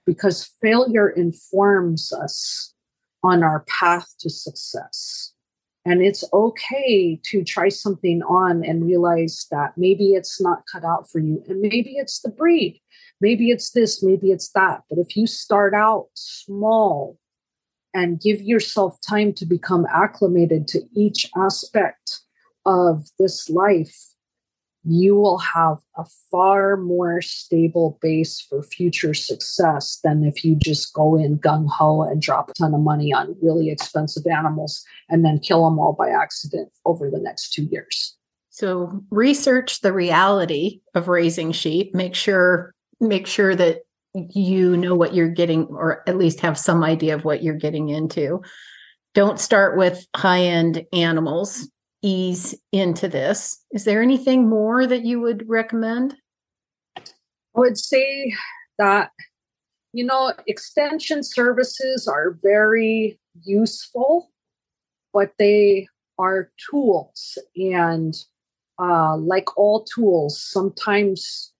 [0.05, 2.73] because failure informs us
[3.23, 5.33] on our path to success.
[5.85, 11.09] And it's okay to try something on and realize that maybe it's not cut out
[11.09, 11.41] for you.
[11.47, 12.81] And maybe it's the breed.
[13.21, 14.81] Maybe it's this, maybe it's that.
[14.89, 17.17] But if you start out small
[17.93, 22.19] and give yourself time to become acclimated to each aspect
[22.65, 23.95] of this life,
[24.89, 30.93] you will have a far more stable base for future success than if you just
[30.93, 35.25] go in gung ho and drop a ton of money on really expensive animals and
[35.25, 38.15] then kill them all by accident over the next two years.
[38.49, 41.93] So research the reality of raising sheep.
[41.93, 43.81] Make sure make sure that
[44.13, 47.89] you know what you're getting, or at least have some idea of what you're getting
[47.89, 48.41] into.
[49.13, 51.69] Don't start with high end animals
[52.01, 53.63] ease into this.
[53.71, 56.15] Is there anything more that you would recommend?
[56.97, 57.01] I
[57.55, 58.33] would say
[58.77, 59.11] that,
[59.93, 64.31] you know, extension services are very useful,
[65.13, 65.87] but they
[66.19, 67.37] are tools.
[67.55, 68.15] And
[68.79, 71.51] uh, like all tools, sometimes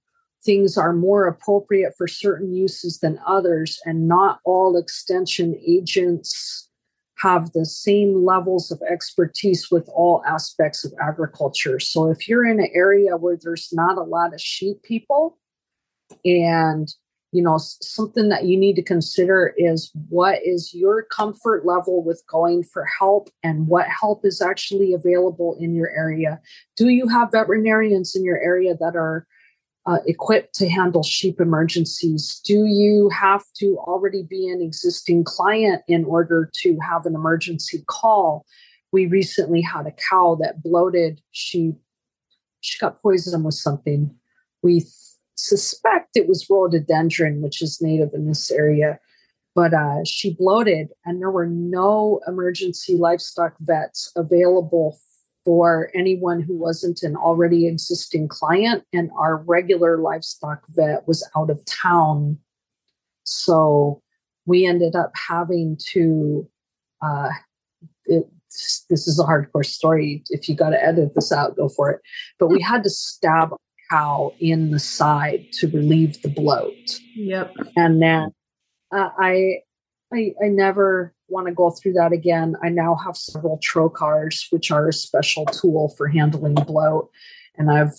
[0.46, 6.67] things are more appropriate for certain uses than others, and not all extension agents
[7.20, 11.80] have the same levels of expertise with all aspects of agriculture.
[11.80, 15.38] So if you're in an area where there's not a lot of sheep people
[16.24, 16.88] and
[17.34, 22.24] you know something that you need to consider is what is your comfort level with
[22.30, 26.40] going for help and what help is actually available in your area
[26.78, 29.28] do you have veterinarians in your area that are
[29.88, 32.42] uh, equipped to handle sheep emergencies?
[32.44, 37.84] Do you have to already be an existing client in order to have an emergency
[37.88, 38.46] call?
[38.92, 41.22] We recently had a cow that bloated.
[41.32, 41.74] She
[42.60, 44.14] she got poisoned with something.
[44.62, 44.92] We th-
[45.36, 49.00] suspect it was rhododendron, which is native in this area.
[49.56, 55.00] But uh, she bloated, and there were no emergency livestock vets available
[55.48, 61.50] for anyone who wasn't an already existing client, and our regular livestock vet was out
[61.50, 62.38] of town.
[63.24, 64.02] So
[64.46, 66.50] we ended up having to.
[67.02, 67.30] Uh,
[68.08, 68.26] it,
[68.90, 70.22] this is a hardcore story.
[70.32, 72.02] If you got to edit this out, go for it.
[72.40, 73.58] But we had to stab a
[73.90, 77.00] cow in the side to relieve the bloat.
[77.16, 77.54] Yep.
[77.78, 78.34] And then
[78.94, 79.60] uh, I,
[80.14, 82.56] I, I never want to go through that again.
[82.64, 87.10] I now have several trocars, which are a special tool for handling bloat,
[87.58, 87.94] and I've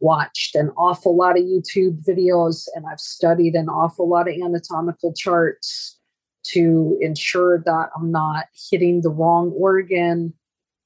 [0.00, 5.14] watched an awful lot of YouTube videos and I've studied an awful lot of anatomical
[5.14, 5.98] charts
[6.44, 10.34] to ensure that I'm not hitting the wrong organ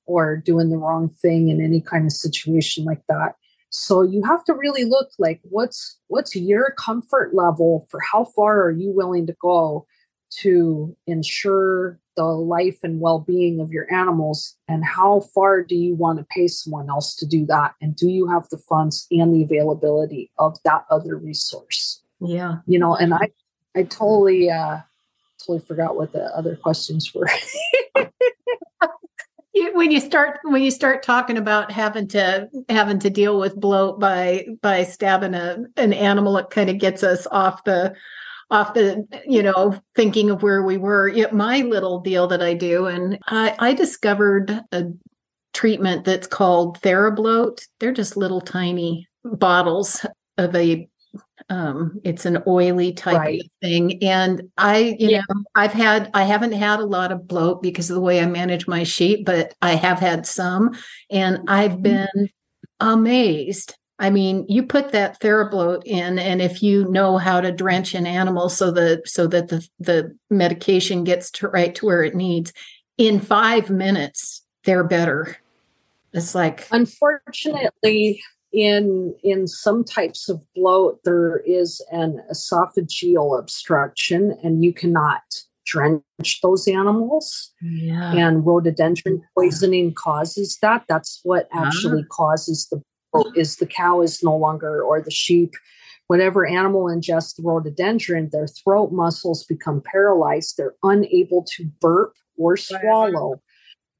[0.06, 3.34] or doing the wrong thing in any kind of situation like that.
[3.70, 8.62] So you have to really look like what's what's your comfort level for how far
[8.62, 9.86] are you willing to go
[10.30, 14.56] to ensure the life and well-being of your animals?
[14.66, 17.74] And how far do you want to pay someone else to do that?
[17.80, 22.02] And do you have the funds and the availability of that other resource?
[22.20, 22.56] Yeah.
[22.66, 23.28] You know and i
[23.76, 24.78] i totally uh
[25.38, 27.28] totally forgot what the other questions were.
[29.74, 33.98] When you start when you start talking about having to having to deal with bloat
[33.98, 37.92] by by stabbing a an animal it kind of gets us off the
[38.50, 42.54] off the you know thinking of where we were yeah, my little deal that i
[42.54, 44.84] do and i i discovered a
[45.52, 50.04] treatment that's called therabloat they're just little tiny bottles
[50.38, 50.88] of a
[51.50, 53.40] um it's an oily type right.
[53.40, 55.22] of thing and i you yeah.
[55.28, 58.26] know i've had i haven't had a lot of bloat because of the way i
[58.26, 60.70] manage my sheep but i have had some
[61.10, 61.82] and i've mm-hmm.
[61.82, 62.28] been
[62.80, 67.94] amazed I mean, you put that TheraBloat in, and if you know how to drench
[67.94, 72.14] an animal so that so that the the medication gets to right to where it
[72.14, 72.52] needs,
[72.96, 75.36] in five minutes they're better.
[76.12, 84.64] It's like unfortunately, in in some types of bloat, there is an esophageal obstruction, and
[84.64, 85.22] you cannot
[85.66, 87.52] drench those animals.
[87.60, 88.12] Yeah.
[88.12, 90.84] And rhododendron poisoning causes that.
[90.88, 92.14] That's what actually ah.
[92.14, 92.82] causes the
[93.34, 95.54] is the cow is no longer or the sheep
[96.08, 102.56] whatever animal ingests the rhododendron their throat muscles become paralyzed they're unable to burp or
[102.56, 103.42] swallow.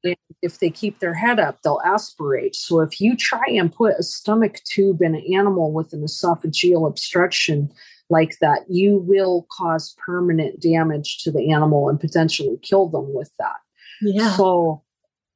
[0.03, 2.55] And if they keep their head up they'll aspirate.
[2.55, 6.87] So if you try and put a stomach tube in an animal with an esophageal
[6.87, 7.69] obstruction
[8.09, 13.31] like that you will cause permanent damage to the animal and potentially kill them with
[13.39, 13.57] that.
[14.01, 14.35] Yeah.
[14.37, 14.83] So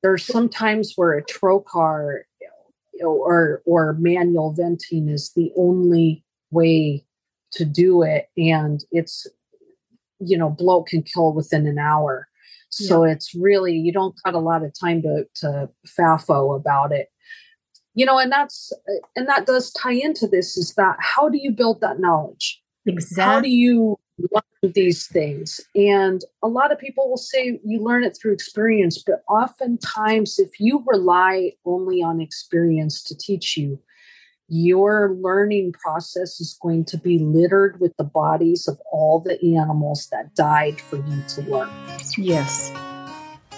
[0.02, 2.22] there's sometimes where a trocar
[3.04, 7.06] or or manual venting is the only way
[7.52, 9.28] to do it and it's
[10.20, 12.28] you know bloat can kill within an hour.
[12.70, 13.14] So yeah.
[13.14, 17.10] it's really you don't got a lot of time to to fafo about it.
[17.94, 18.72] You know and that's
[19.16, 22.62] and that does tie into this is that how do you build that knowledge?
[22.86, 25.60] Exactly how do you learn these things.
[25.76, 30.60] And a lot of people will say you learn it through experience, but oftentimes, if
[30.60, 33.80] you rely only on experience to teach you,
[34.50, 40.08] your learning process is going to be littered with the bodies of all the animals
[40.12, 41.70] that died for you to learn.
[42.18, 42.72] Yes.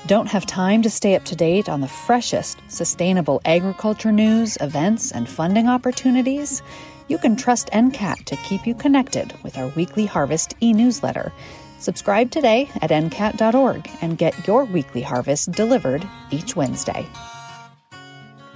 [0.07, 5.11] Don't have time to stay up to date on the freshest sustainable agriculture news, events,
[5.11, 6.61] and funding opportunities?
[7.07, 11.31] You can trust NCAT to keep you connected with our weekly harvest e newsletter.
[11.79, 17.05] Subscribe today at ncat.org and get your weekly harvest delivered each Wednesday.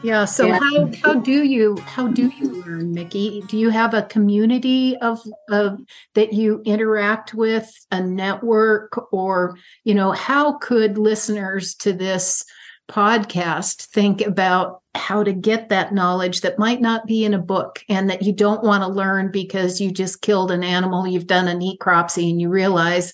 [0.01, 0.25] Yeah.
[0.25, 0.59] So yeah.
[0.59, 3.43] how how do you how do you learn, Mickey?
[3.47, 5.79] Do you have a community of of
[6.15, 12.45] that you interact with, a network, or you know, how could listeners to this
[12.89, 17.84] podcast think about how to get that knowledge that might not be in a book
[17.88, 21.47] and that you don't want to learn because you just killed an animal, you've done
[21.47, 23.13] a necropsy, and you realize,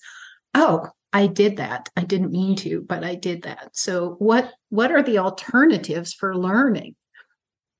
[0.54, 1.90] oh, I did that.
[1.96, 3.70] I didn't mean to, but I did that.
[3.74, 6.96] So what what are the alternatives for learning?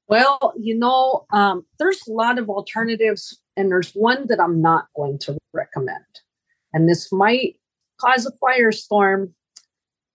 [0.08, 4.86] Well, you know, um, there's a lot of alternatives, and there's one that I'm not
[4.96, 6.06] going to recommend.
[6.74, 7.56] And this might
[8.00, 9.32] cause a firestorm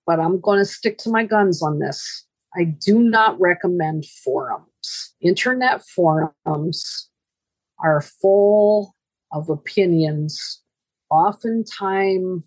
[0.07, 2.27] but I'm going to stick to my guns on this.
[2.55, 5.15] I do not recommend forums.
[5.21, 7.09] Internet forums
[7.79, 8.95] are full
[9.33, 10.63] of opinions.
[11.11, 12.43] Oftentimes,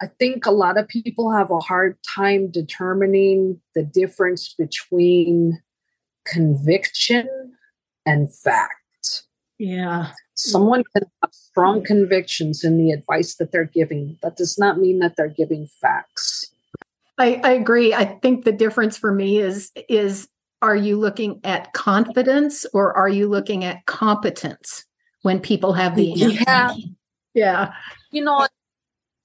[0.00, 5.60] I think a lot of people have a hard time determining the difference between
[6.24, 7.28] conviction
[8.06, 9.24] and fact.
[9.58, 10.12] Yeah.
[10.34, 14.16] Someone can have strong convictions in the advice that they're giving.
[14.22, 16.37] That does not mean that they're giving facts.
[17.18, 17.92] I, I agree.
[17.92, 20.28] I think the difference for me is is
[20.62, 24.84] are you looking at confidence or are you looking at competence
[25.22, 26.72] when people have the yeah
[27.34, 27.72] yeah
[28.10, 28.46] you know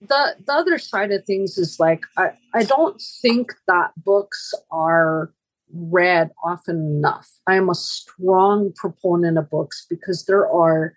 [0.02, 5.32] the the other side of things is like i i don't think that books are
[5.74, 7.30] read often enough.
[7.48, 10.94] I am a strong proponent of books because there are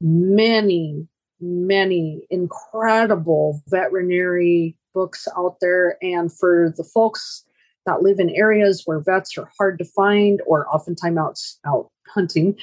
[0.00, 1.06] many,
[1.40, 5.98] many incredible veterinary books out there.
[6.02, 7.44] And for the folks
[7.86, 12.56] that live in areas where vets are hard to find or oftentimes out, out hunting,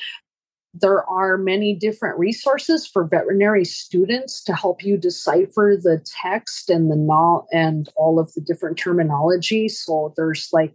[0.73, 6.89] there are many different resources for veterinary students to help you decipher the text and
[6.89, 9.67] the no- and all of the different terminology.
[9.67, 10.73] So there's like,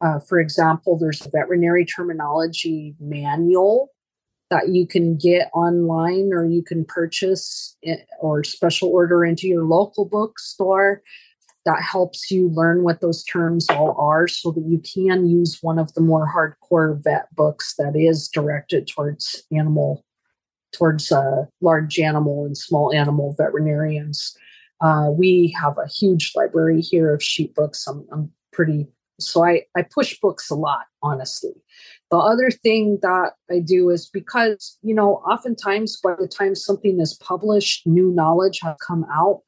[0.00, 3.90] uh, for example, there's a veterinary terminology manual
[4.50, 7.76] that you can get online or you can purchase
[8.20, 11.02] or special order into your local bookstore
[11.66, 15.78] that helps you learn what those terms all are so that you can use one
[15.78, 20.04] of the more hardcore vet books that is directed towards animal
[20.72, 24.36] towards uh, large animal and small animal veterinarians.
[24.80, 27.86] Uh, we have a huge library here of sheep books.
[27.86, 28.86] I'm, I'm pretty
[29.20, 31.52] so I, I push books a lot honestly
[32.10, 37.00] the other thing that i do is because you know oftentimes by the time something
[37.00, 39.42] is published new knowledge has come out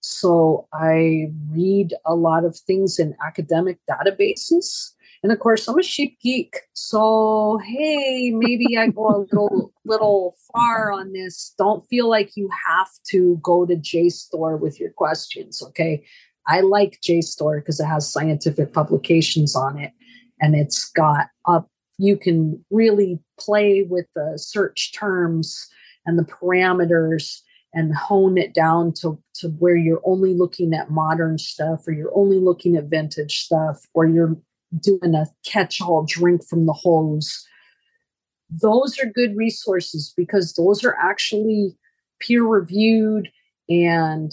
[0.00, 4.92] so I read a lot of things in academic databases.
[5.22, 6.56] And of course, I'm a sheep geek.
[6.72, 11.54] So, hey, maybe I go a little, little far on this.
[11.58, 15.62] Don't feel like you have to go to JSTOR with your questions.
[15.62, 16.04] Okay.
[16.46, 19.92] I like JSTOR because it has scientific publications on it
[20.40, 21.68] and it's got up,
[21.98, 25.68] you can really play with the search terms
[26.06, 27.40] and the parameters
[27.72, 32.16] and hone it down to, to where you're only looking at modern stuff or you're
[32.16, 34.36] only looking at vintage stuff or you're
[34.80, 37.46] doing a catch all drink from the hose.
[38.50, 41.76] Those are good resources because those are actually
[42.20, 43.30] peer reviewed
[43.68, 44.32] and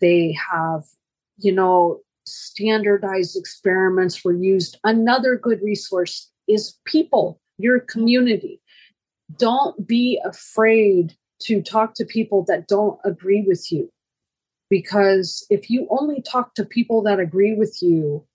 [0.00, 0.84] they have,
[1.38, 4.78] you know, standardized experiments were used.
[4.84, 8.60] Another good resource is people, your community.
[9.38, 13.90] Don't be afraid to talk to people that don't agree with you.
[14.70, 18.26] Because if you only talk to people that agree with you,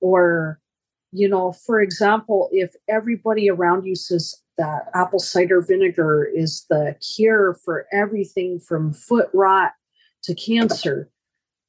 [0.00, 0.58] or,
[1.12, 6.96] you know, for example, if everybody around you says that apple cider vinegar is the
[7.14, 9.72] cure for everything from foot rot
[10.24, 11.08] to cancer,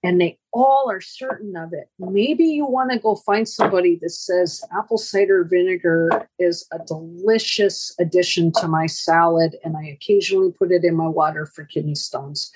[0.03, 1.89] and they all are certain of it.
[1.99, 7.93] Maybe you want to go find somebody that says apple cider vinegar is a delicious
[7.99, 12.51] addition to my salad, and I occasionally put it in my water for kidney stones.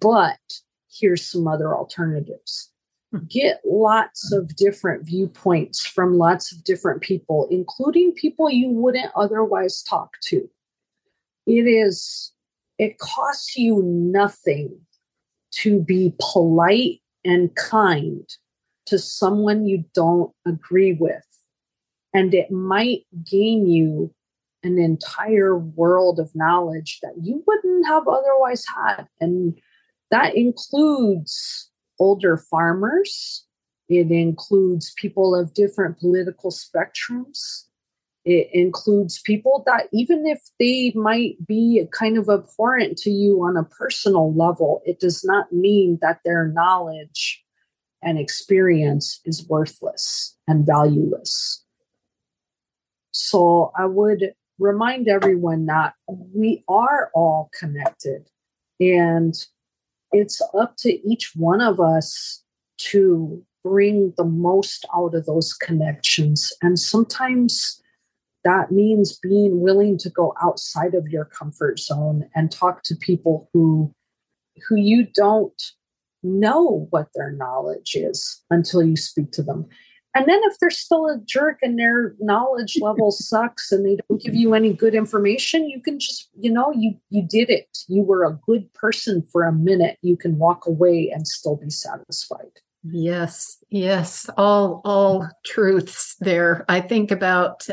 [0.00, 0.38] But
[0.90, 2.70] here's some other alternatives.
[3.12, 3.20] Hmm.
[3.28, 9.82] Get lots of different viewpoints from lots of different people, including people you wouldn't otherwise
[9.82, 10.48] talk to.
[11.46, 12.32] It is,
[12.78, 14.80] it costs you nothing
[15.50, 18.28] to be polite and kind
[18.86, 21.24] to someone you don't agree with.
[22.14, 24.14] And it might gain you
[24.62, 29.06] an entire world of knowledge that you wouldn't have otherwise had.
[29.20, 29.58] And
[30.10, 33.44] that includes older farmers,
[33.88, 37.64] it includes people of different political spectrums,
[38.28, 43.56] it includes people that, even if they might be kind of abhorrent to you on
[43.56, 47.42] a personal level, it does not mean that their knowledge
[48.02, 51.64] and experience is worthless and valueless.
[53.12, 58.28] So I would remind everyone that we are all connected
[58.78, 59.34] and
[60.12, 62.42] it's up to each one of us
[62.90, 66.52] to bring the most out of those connections.
[66.60, 67.80] And sometimes
[68.48, 73.50] that means being willing to go outside of your comfort zone and talk to people
[73.52, 73.94] who
[74.68, 75.62] who you don't
[76.22, 79.66] know what their knowledge is until you speak to them.
[80.14, 84.20] And then if they're still a jerk and their knowledge level sucks and they don't
[84.20, 87.68] give you any good information you can just you know you you did it.
[87.86, 89.98] You were a good person for a minute.
[90.02, 92.60] You can walk away and still be satisfied.
[92.82, 94.30] Yes yes.
[94.36, 96.64] All all truths there.
[96.68, 97.68] I think about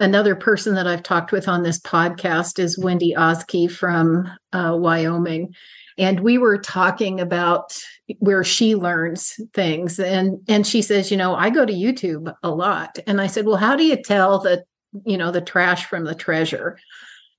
[0.00, 5.54] Another person that I've talked with on this podcast is Wendy Oski from uh, Wyoming.
[5.96, 7.78] And we were talking about
[8.18, 10.00] where she learns things.
[10.00, 12.98] And, and she says, you know, I go to YouTube a lot.
[13.06, 14.64] And I said, well, how do you tell the,
[15.06, 16.76] you know, the trash from the treasure?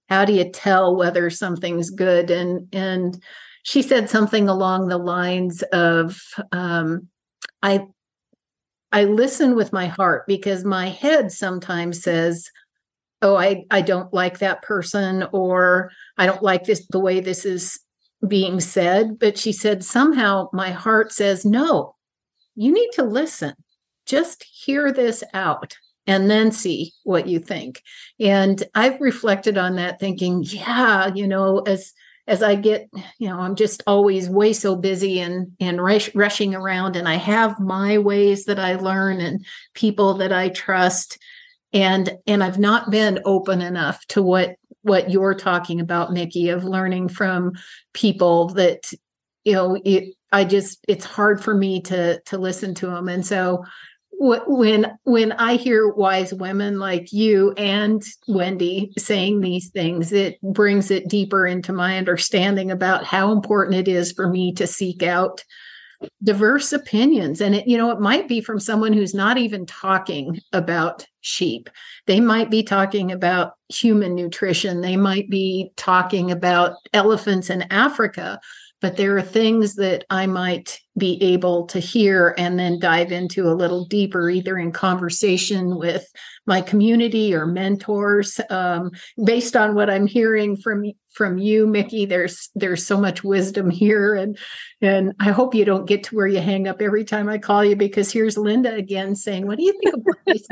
[0.07, 2.31] How do you tell whether something's good?
[2.31, 3.21] And, and
[3.63, 6.21] she said something along the lines of,
[6.53, 7.09] um,
[7.61, 7.87] I
[8.91, 12.49] I listen with my heart because my head sometimes says,
[13.21, 17.45] "Oh, I I don't like that person," or "I don't like this the way this
[17.45, 17.79] is
[18.27, 21.95] being said." But she said somehow my heart says, "No,
[22.55, 23.53] you need to listen.
[24.05, 25.75] just hear this out
[26.07, 27.81] and then see what you think.
[28.19, 31.93] And I've reflected on that thinking, yeah, you know, as
[32.27, 36.55] as I get, you know, I'm just always way so busy and and rush, rushing
[36.55, 41.17] around and I have my ways that I learn and people that I trust.
[41.73, 46.63] And and I've not been open enough to what what you're talking about Mickey of
[46.63, 47.53] learning from
[47.93, 48.91] people that
[49.43, 53.25] you know it, I just it's hard for me to to listen to them and
[53.25, 53.63] so
[54.19, 60.89] when when i hear wise women like you and wendy saying these things it brings
[60.89, 65.43] it deeper into my understanding about how important it is for me to seek out
[66.23, 67.41] diverse opinions.
[67.41, 71.69] And it you know it might be from someone who's not even talking about sheep.
[72.05, 74.81] They might be talking about human nutrition.
[74.81, 78.39] They might be talking about elephants in africa
[78.85, 83.47] but there are things that I might be able to hear and then dive into
[83.47, 86.07] a little deeper, either in conversation with
[86.45, 88.39] my community or mentors.
[88.49, 88.91] Um,
[89.23, 94.13] based on what I'm hearing from from you, Mickey, there's there's so much wisdom here,
[94.15, 94.37] and
[94.81, 97.63] and I hope you don't get to where you hang up every time I call
[97.63, 100.47] you because here's Linda again saying, "What do you think about this?"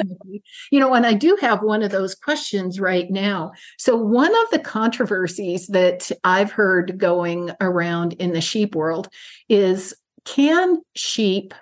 [0.72, 3.52] you know, and I do have one of those questions right now.
[3.78, 9.10] So one of the controversies that I've heard going around in the sheep world
[9.50, 9.94] is,
[10.26, 11.54] can sheep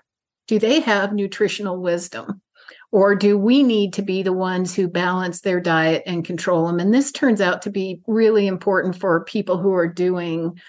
[0.48, 2.42] do they have nutritional wisdom?
[2.92, 6.80] Or do we need to be the ones who balance their diet and control them?
[6.80, 10.60] And this turns out to be really important for people who are doing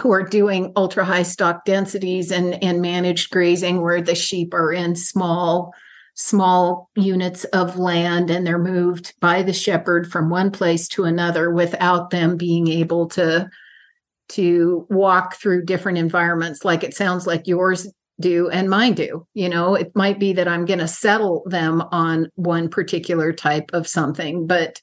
[0.00, 4.72] who are doing ultra high stock densities and, and managed grazing where the sheep are
[4.72, 5.74] in small
[6.14, 11.50] small units of land and they're moved by the shepherd from one place to another
[11.50, 13.48] without them being able to
[14.28, 17.88] to walk through different environments like it sounds like yours
[18.20, 19.26] do and mine do.
[19.34, 23.70] You know, it might be that I'm going to settle them on one particular type
[23.72, 24.80] of something, but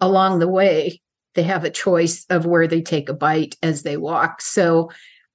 [0.00, 1.00] along the way,
[1.34, 4.40] they have a choice of where they take a bite as they walk.
[4.40, 4.90] So,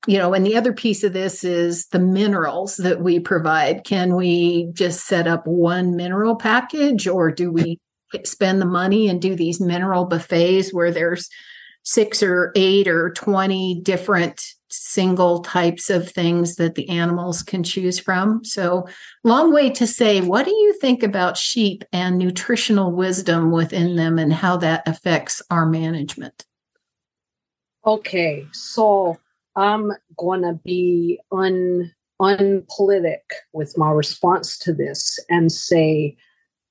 [0.05, 3.85] you know, and the other piece of this is the minerals that we provide.
[3.85, 7.79] Can we just set up one mineral package or do we
[8.25, 11.29] spend the money and do these mineral buffets where there's
[11.83, 14.43] six or eight or 20 different
[14.73, 18.43] single types of things that the animals can choose from.
[18.43, 18.87] So,
[19.23, 24.17] long way to say, what do you think about sheep and nutritional wisdom within them
[24.17, 26.45] and how that affects our management?
[27.85, 29.17] Okay, so
[29.55, 36.15] I'm to be un unpolitic with my response to this and say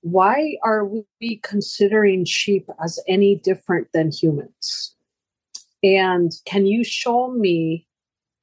[0.02, 0.84] why are
[1.20, 4.94] we considering sheep as any different than humans?
[5.82, 7.86] And can you show me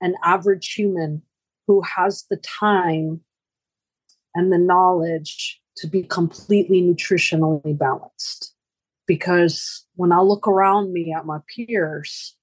[0.01, 1.21] an average human
[1.67, 3.21] who has the time
[4.35, 8.53] and the knowledge to be completely nutritionally balanced.
[9.07, 12.35] Because when I look around me at my peers,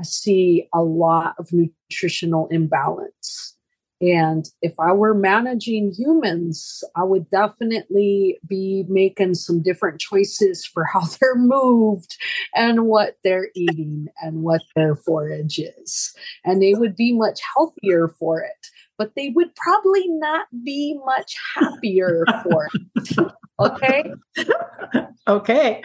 [0.00, 3.56] I see a lot of nutritional imbalance.
[4.00, 10.84] And if I were managing humans, I would definitely be making some different choices for
[10.84, 12.16] how they're moved
[12.54, 16.14] and what they're eating and what their forage is.
[16.44, 21.34] And they would be much healthier for it, but they would probably not be much
[21.56, 23.32] happier for it.
[23.60, 24.12] Okay.
[25.28, 25.82] okay.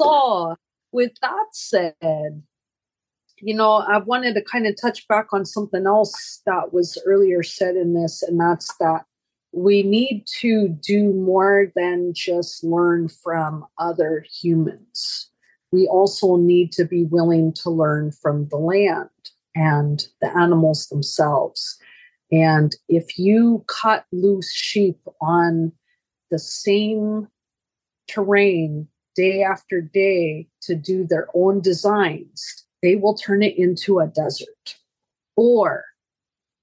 [0.00, 0.56] so,
[0.92, 2.42] with that said,
[3.44, 7.42] you know, I wanted to kind of touch back on something else that was earlier
[7.42, 9.04] said in this, and that's that
[9.52, 15.28] we need to do more than just learn from other humans.
[15.72, 19.10] We also need to be willing to learn from the land
[19.54, 21.78] and the animals themselves.
[22.32, 25.72] And if you cut loose sheep on
[26.30, 27.28] the same
[28.08, 34.06] terrain day after day to do their own designs, they will turn it into a
[34.06, 34.76] desert
[35.36, 35.84] or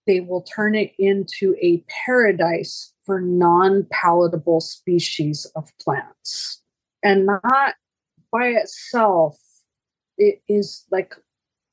[0.05, 6.61] they will turn it into a paradise for non palatable species of plants.
[7.01, 7.73] And not
[8.31, 9.39] by itself,
[10.15, 11.15] it is like,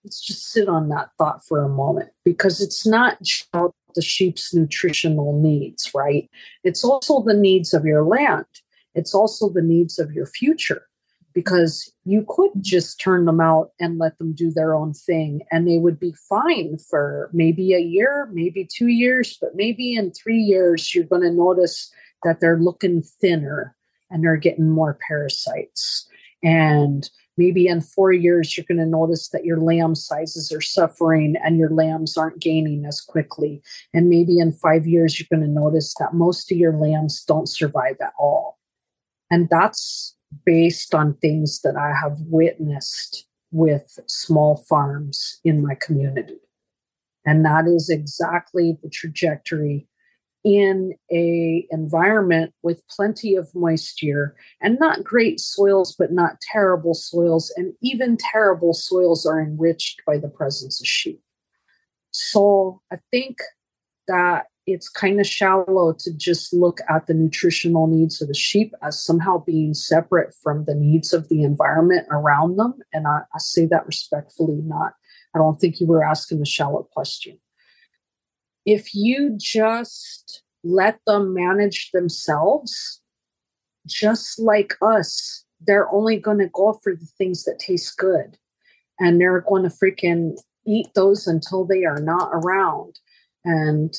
[0.02, 3.50] let's just sit on that thought for a moment because it's not just
[3.94, 6.30] the sheep's nutritional needs, right?
[6.64, 8.46] It's also the needs of your land,
[8.94, 10.87] it's also the needs of your future
[11.34, 15.68] because you could just turn them out and let them do their own thing and
[15.68, 20.40] they would be fine for maybe a year, maybe two years, but maybe in three
[20.40, 21.92] years, you're going to notice
[22.24, 23.76] that they're looking thinner
[24.10, 26.08] and they're getting more parasites.
[26.42, 27.08] And
[27.38, 31.56] maybe in four years you're going to notice that your lamb sizes are suffering and
[31.56, 33.62] your lambs aren't gaining as quickly
[33.94, 37.48] and maybe in five years you're going to notice that most of your lambs don't
[37.48, 38.58] survive at all
[39.30, 46.38] and that's based on things that i have witnessed with small farms in my community.
[47.24, 49.86] And that is exactly the trajectory
[50.44, 57.52] in a environment with plenty of moisture and not great soils but not terrible soils.
[57.56, 61.20] And even terrible soils are enriched by the presence of sheep.
[62.10, 63.38] So i think
[64.08, 68.74] that it's kind of shallow to just look at the nutritional needs of the sheep
[68.82, 73.38] as somehow being separate from the needs of the environment around them and i, I
[73.38, 74.92] say that respectfully not
[75.34, 77.38] i don't think you were asking a shallow question
[78.66, 83.00] if you just let them manage themselves,
[83.86, 88.36] just like us, they're only going to go for the things that taste good.
[89.00, 90.36] And they're going to freaking
[90.66, 92.98] eat those until they are not around.
[93.48, 93.94] And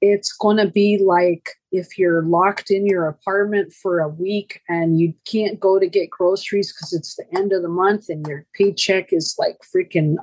[0.00, 4.98] it's going to be like if you're locked in your apartment for a week and
[4.98, 8.46] you can't go to get groceries because it's the end of the month and your
[8.54, 10.16] paycheck is like freaking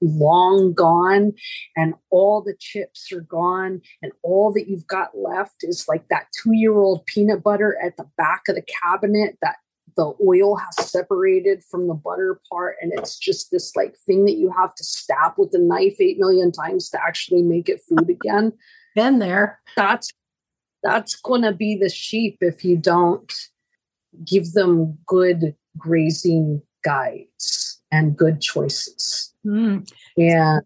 [0.00, 1.32] long gone
[1.76, 6.26] and all the chips are gone and all that you've got left is like that
[6.42, 9.56] two year old peanut butter at the back of the cabinet that
[9.96, 14.36] the oil has separated from the butter part and it's just this like thing that
[14.36, 18.08] you have to stab with a knife 8 million times to actually make it food
[18.08, 18.52] again.
[18.94, 19.60] Been there.
[19.76, 20.12] That's
[20.82, 23.32] that's going to be the sheep if you don't
[24.24, 29.32] give them good grazing guides and good choices.
[29.46, 29.90] Mm.
[30.18, 30.62] And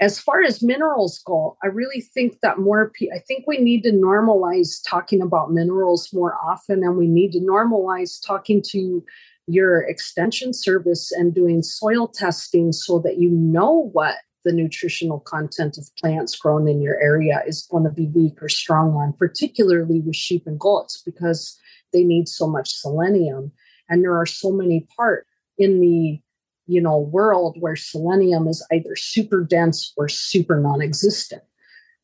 [0.00, 3.92] as far as minerals go, I really think that more I think we need to
[3.92, 9.04] normalize talking about minerals more often, and we need to normalize talking to
[9.46, 15.76] your extension service and doing soil testing so that you know what the nutritional content
[15.76, 20.00] of plants grown in your area is going to be weak or strong on, particularly
[20.00, 21.58] with sheep and goats, because
[21.92, 23.50] they need so much selenium.
[23.88, 25.28] And there are so many parts
[25.58, 26.20] in the
[26.66, 31.42] you know world where selenium is either super dense or super non-existent.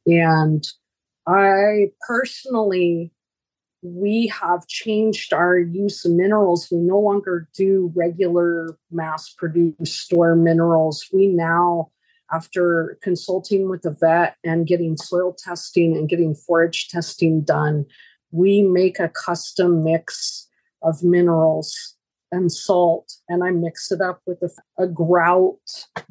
[0.06, 0.66] And
[1.26, 3.12] i personally
[3.84, 6.68] we have changed our use of minerals.
[6.70, 11.04] We no longer do regular mass produced store minerals.
[11.12, 11.90] We now
[12.32, 17.86] after consulting with a vet and getting soil testing and getting forage testing done
[18.32, 20.48] we make a custom mix
[20.82, 21.91] of minerals
[22.32, 25.60] and salt and I mix it up with a, a grout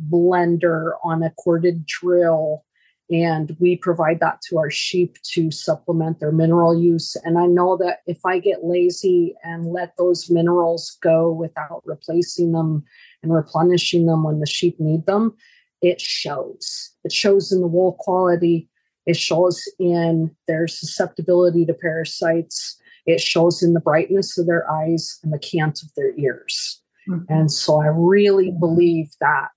[0.10, 2.64] blender on a corded drill.
[3.10, 7.18] And we provide that to our sheep to supplement their mineral use.
[7.26, 12.54] And I know that if I get lazy and let those minerals go without replacing
[12.54, 12.86] them
[13.22, 15.36] and replenishing them when the sheep need them,
[15.82, 16.92] it shows.
[17.04, 18.70] It shows in the wool quality,
[19.06, 25.20] it shows in their susceptibility to parasites it shows in the brightness of their eyes
[25.24, 26.82] and the cant of their ears.
[27.08, 27.32] Mm-hmm.
[27.32, 29.50] And so I really believe that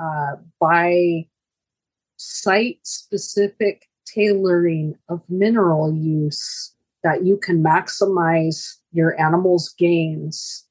[0.00, 1.26] uh, by
[2.16, 10.66] site specific tailoring of mineral use, that you can maximize your animal's gains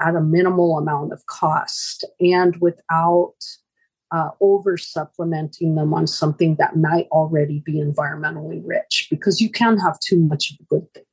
[0.00, 3.34] at a minimal amount of cost and without
[4.12, 9.78] uh, over supplementing them on something that might already be environmentally rich because you can
[9.78, 11.05] have too much of a good thing.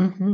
[0.00, 0.32] Mm-hmm.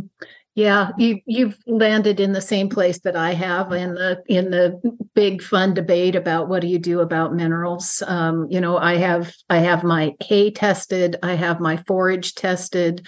[0.54, 4.80] Yeah, you you've landed in the same place that I have in the in the
[5.14, 8.02] big fun debate about what do you do about minerals.
[8.06, 13.06] Um, you know, I have I have my hay tested, I have my forage tested.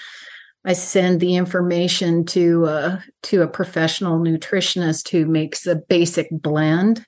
[0.64, 7.06] I send the information to uh, to a professional nutritionist who makes a basic blend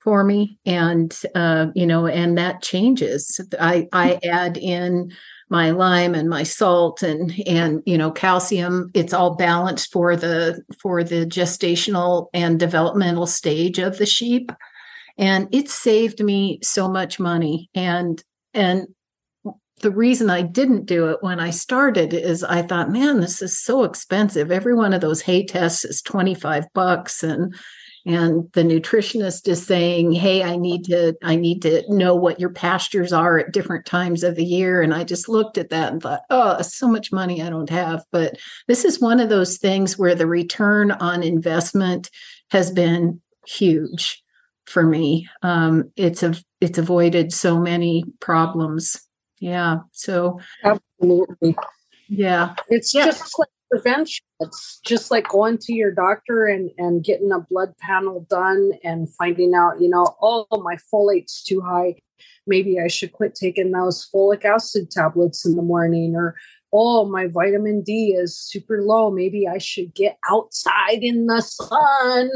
[0.00, 3.40] for me, and uh, you know, and that changes.
[3.60, 5.12] I I add in
[5.52, 10.62] my lime and my salt and and you know calcium it's all balanced for the
[10.80, 14.50] for the gestational and developmental stage of the sheep
[15.18, 18.24] and it saved me so much money and
[18.54, 18.86] and
[19.82, 23.60] the reason I didn't do it when I started is I thought, man, this is
[23.60, 24.52] so expensive.
[24.52, 27.24] Every one of those hay tests is 25 bucks.
[27.24, 27.52] And
[28.04, 32.50] and the nutritionist is saying hey i need to i need to know what your
[32.50, 34.82] pastures are at different times of the year.
[34.82, 38.04] And i just looked at that and thought oh so much money i don't have.
[38.10, 38.38] But
[38.68, 42.10] this is one of those things where the return on investment
[42.50, 44.22] has been huge
[44.66, 45.28] for me.
[45.42, 49.00] Um, it's a it's avoided so many problems.
[49.40, 51.56] Yeah so absolutely.
[52.08, 52.54] Yeah.
[52.68, 53.34] It's just
[53.72, 54.24] prevention.
[54.40, 59.12] It's just like going to your doctor and, and getting a blood panel done and
[59.14, 61.94] finding out, you know, oh, my folate's too high.
[62.46, 66.14] Maybe I should quit taking those folic acid tablets in the morning.
[66.14, 66.36] Or,
[66.72, 69.10] oh, my vitamin D is super low.
[69.10, 72.30] Maybe I should get outside in the sun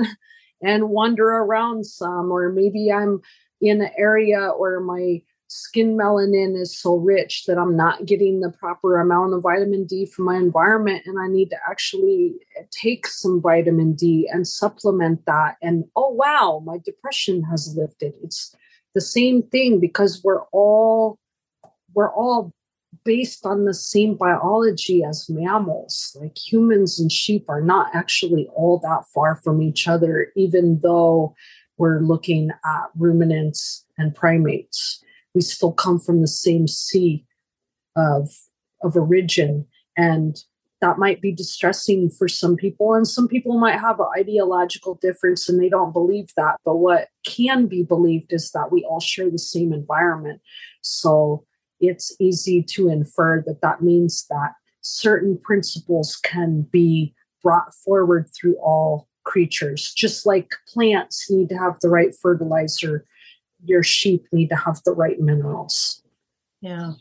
[0.63, 2.31] and wander around some.
[2.33, 3.21] Or maybe I'm
[3.61, 8.51] in an area where my skin melanin is so rich that I'm not getting the
[8.51, 11.03] proper amount of vitamin D from my environment.
[11.07, 15.57] And I need to actually eh, take some vitamin D and supplement that.
[15.63, 18.15] And oh, wow, my depression has lifted.
[18.23, 18.55] It's
[18.95, 21.19] the same thing because we're all
[21.95, 22.53] we're all
[23.05, 28.79] based on the same biology as mammals like humans and sheep are not actually all
[28.79, 31.35] that far from each other even though
[31.77, 35.05] we're looking at ruminants and primates
[35.37, 37.25] we still come from the same sea
[37.95, 38.29] of
[38.83, 39.67] of origin.
[39.97, 40.37] And
[40.81, 45.49] that might be distressing for some people and some people might have an ideological difference
[45.49, 46.57] and they don't believe that.
[46.65, 50.41] But what can be believed is that we all share the same environment.
[50.83, 51.45] So
[51.81, 58.57] it's easy to infer that that means that certain principles can be brought forward through
[58.57, 59.93] all creatures.
[59.95, 63.07] Just like plants need to have the right fertilizer
[63.69, 66.03] your sheep need to have the right minerals.
[66.61, 66.93] Yeah.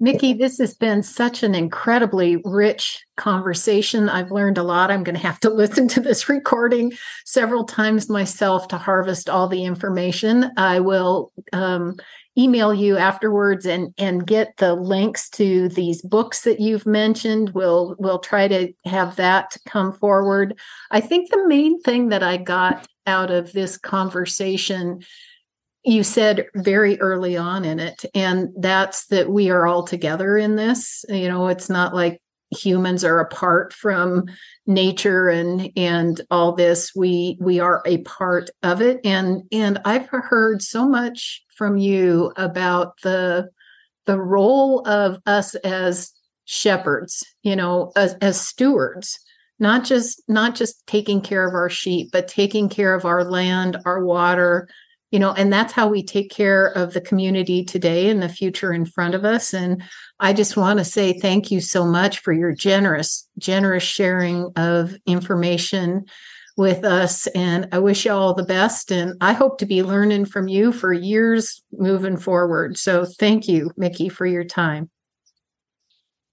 [0.00, 4.08] Mickey, this has been such an incredibly rich conversation.
[4.08, 4.92] I've learned a lot.
[4.92, 6.92] I'm going to have to listen to this recording
[7.24, 10.52] several times myself to harvest all the information.
[10.56, 11.96] I will um,
[12.38, 17.50] email you afterwards and and get the links to these books that you've mentioned.
[17.50, 20.56] We'll we'll try to have that come forward.
[20.92, 25.02] I think the main thing that I got out of this conversation
[25.84, 30.56] you said very early on in it and that's that we are all together in
[30.56, 31.04] this.
[31.08, 32.20] You know it's not like
[32.50, 34.24] humans are apart from
[34.66, 36.92] nature and and all this.
[36.94, 39.00] We we are a part of it.
[39.04, 43.48] And and i've heard so much from you about the
[44.06, 46.12] the role of us as
[46.46, 49.20] shepherds you know as, as stewards
[49.58, 53.76] not just not just taking care of our sheep but taking care of our land
[53.84, 54.66] our water
[55.10, 58.72] you know and that's how we take care of the community today and the future
[58.72, 59.54] in front of us.
[59.54, 59.82] And
[60.20, 64.96] i just want to say thank you so much for your generous generous sharing of
[65.06, 66.04] information
[66.56, 67.26] with us.
[67.28, 70.72] And i wish you all the best and i hope to be learning from you
[70.72, 72.76] for years moving forward.
[72.76, 74.90] So thank you mickey for your time.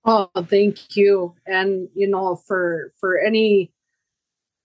[0.03, 1.33] Oh thank you.
[1.45, 3.71] And you know for for any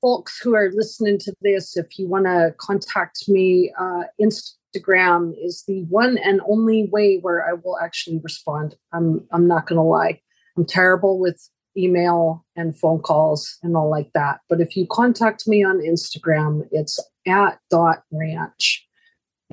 [0.01, 5.65] folks who are listening to this, if you want to contact me, uh, Instagram is
[5.67, 8.77] the one and only way where I will actually respond.
[8.93, 10.21] I'm I'm not going to lie.
[10.57, 14.41] I'm terrible with email and phone calls and all like that.
[14.49, 18.87] But if you contact me on Instagram, it's at dot ranch,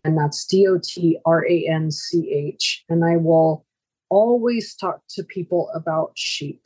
[0.03, 3.65] and that's D O T R A N C H, and I will
[4.09, 6.61] always talk to people about sheep.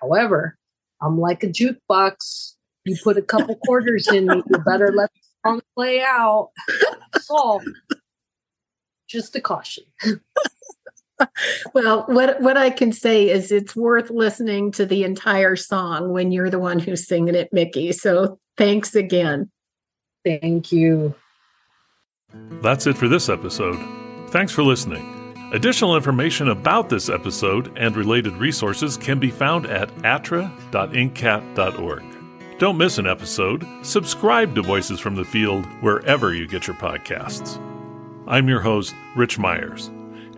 [0.00, 0.58] However,
[1.02, 2.55] I'm like a jukebox
[2.86, 6.50] you put a couple quarters in me, you better let the song play out.
[7.20, 7.60] So,
[9.08, 9.84] just a caution.
[11.74, 16.32] well, what what I can say is it's worth listening to the entire song when
[16.32, 17.92] you're the one who's singing it, Mickey.
[17.92, 19.50] So thanks again.
[20.24, 21.14] Thank you.
[22.62, 23.78] That's it for this episode.
[24.30, 25.12] Thanks for listening.
[25.52, 32.15] Additional information about this episode and related resources can be found at attra.ncat.org.
[32.58, 33.66] Don't miss an episode.
[33.82, 37.60] Subscribe to Voices from the Field wherever you get your podcasts.
[38.26, 39.90] I'm your host, Rich Myers.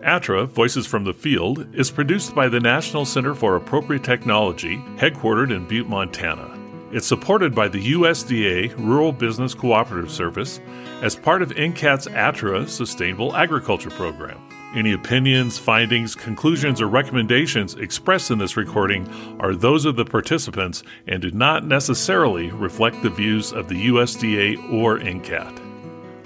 [0.03, 5.55] ATTRA, Voices from the Field, is produced by the National Center for Appropriate Technology, headquartered
[5.55, 6.59] in Butte, Montana.
[6.91, 10.59] It's supported by the USDA Rural Business Cooperative Service
[11.01, 14.48] as part of NCAT's ATTRA Sustainable Agriculture Program.
[14.75, 19.07] Any opinions, findings, conclusions, or recommendations expressed in this recording
[19.39, 24.71] are those of the participants and do not necessarily reflect the views of the USDA
[24.71, 25.59] or NCAT.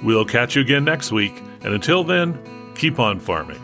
[0.04, 2.38] We'll catch you again next week, and until then,
[2.76, 3.62] keep on farming.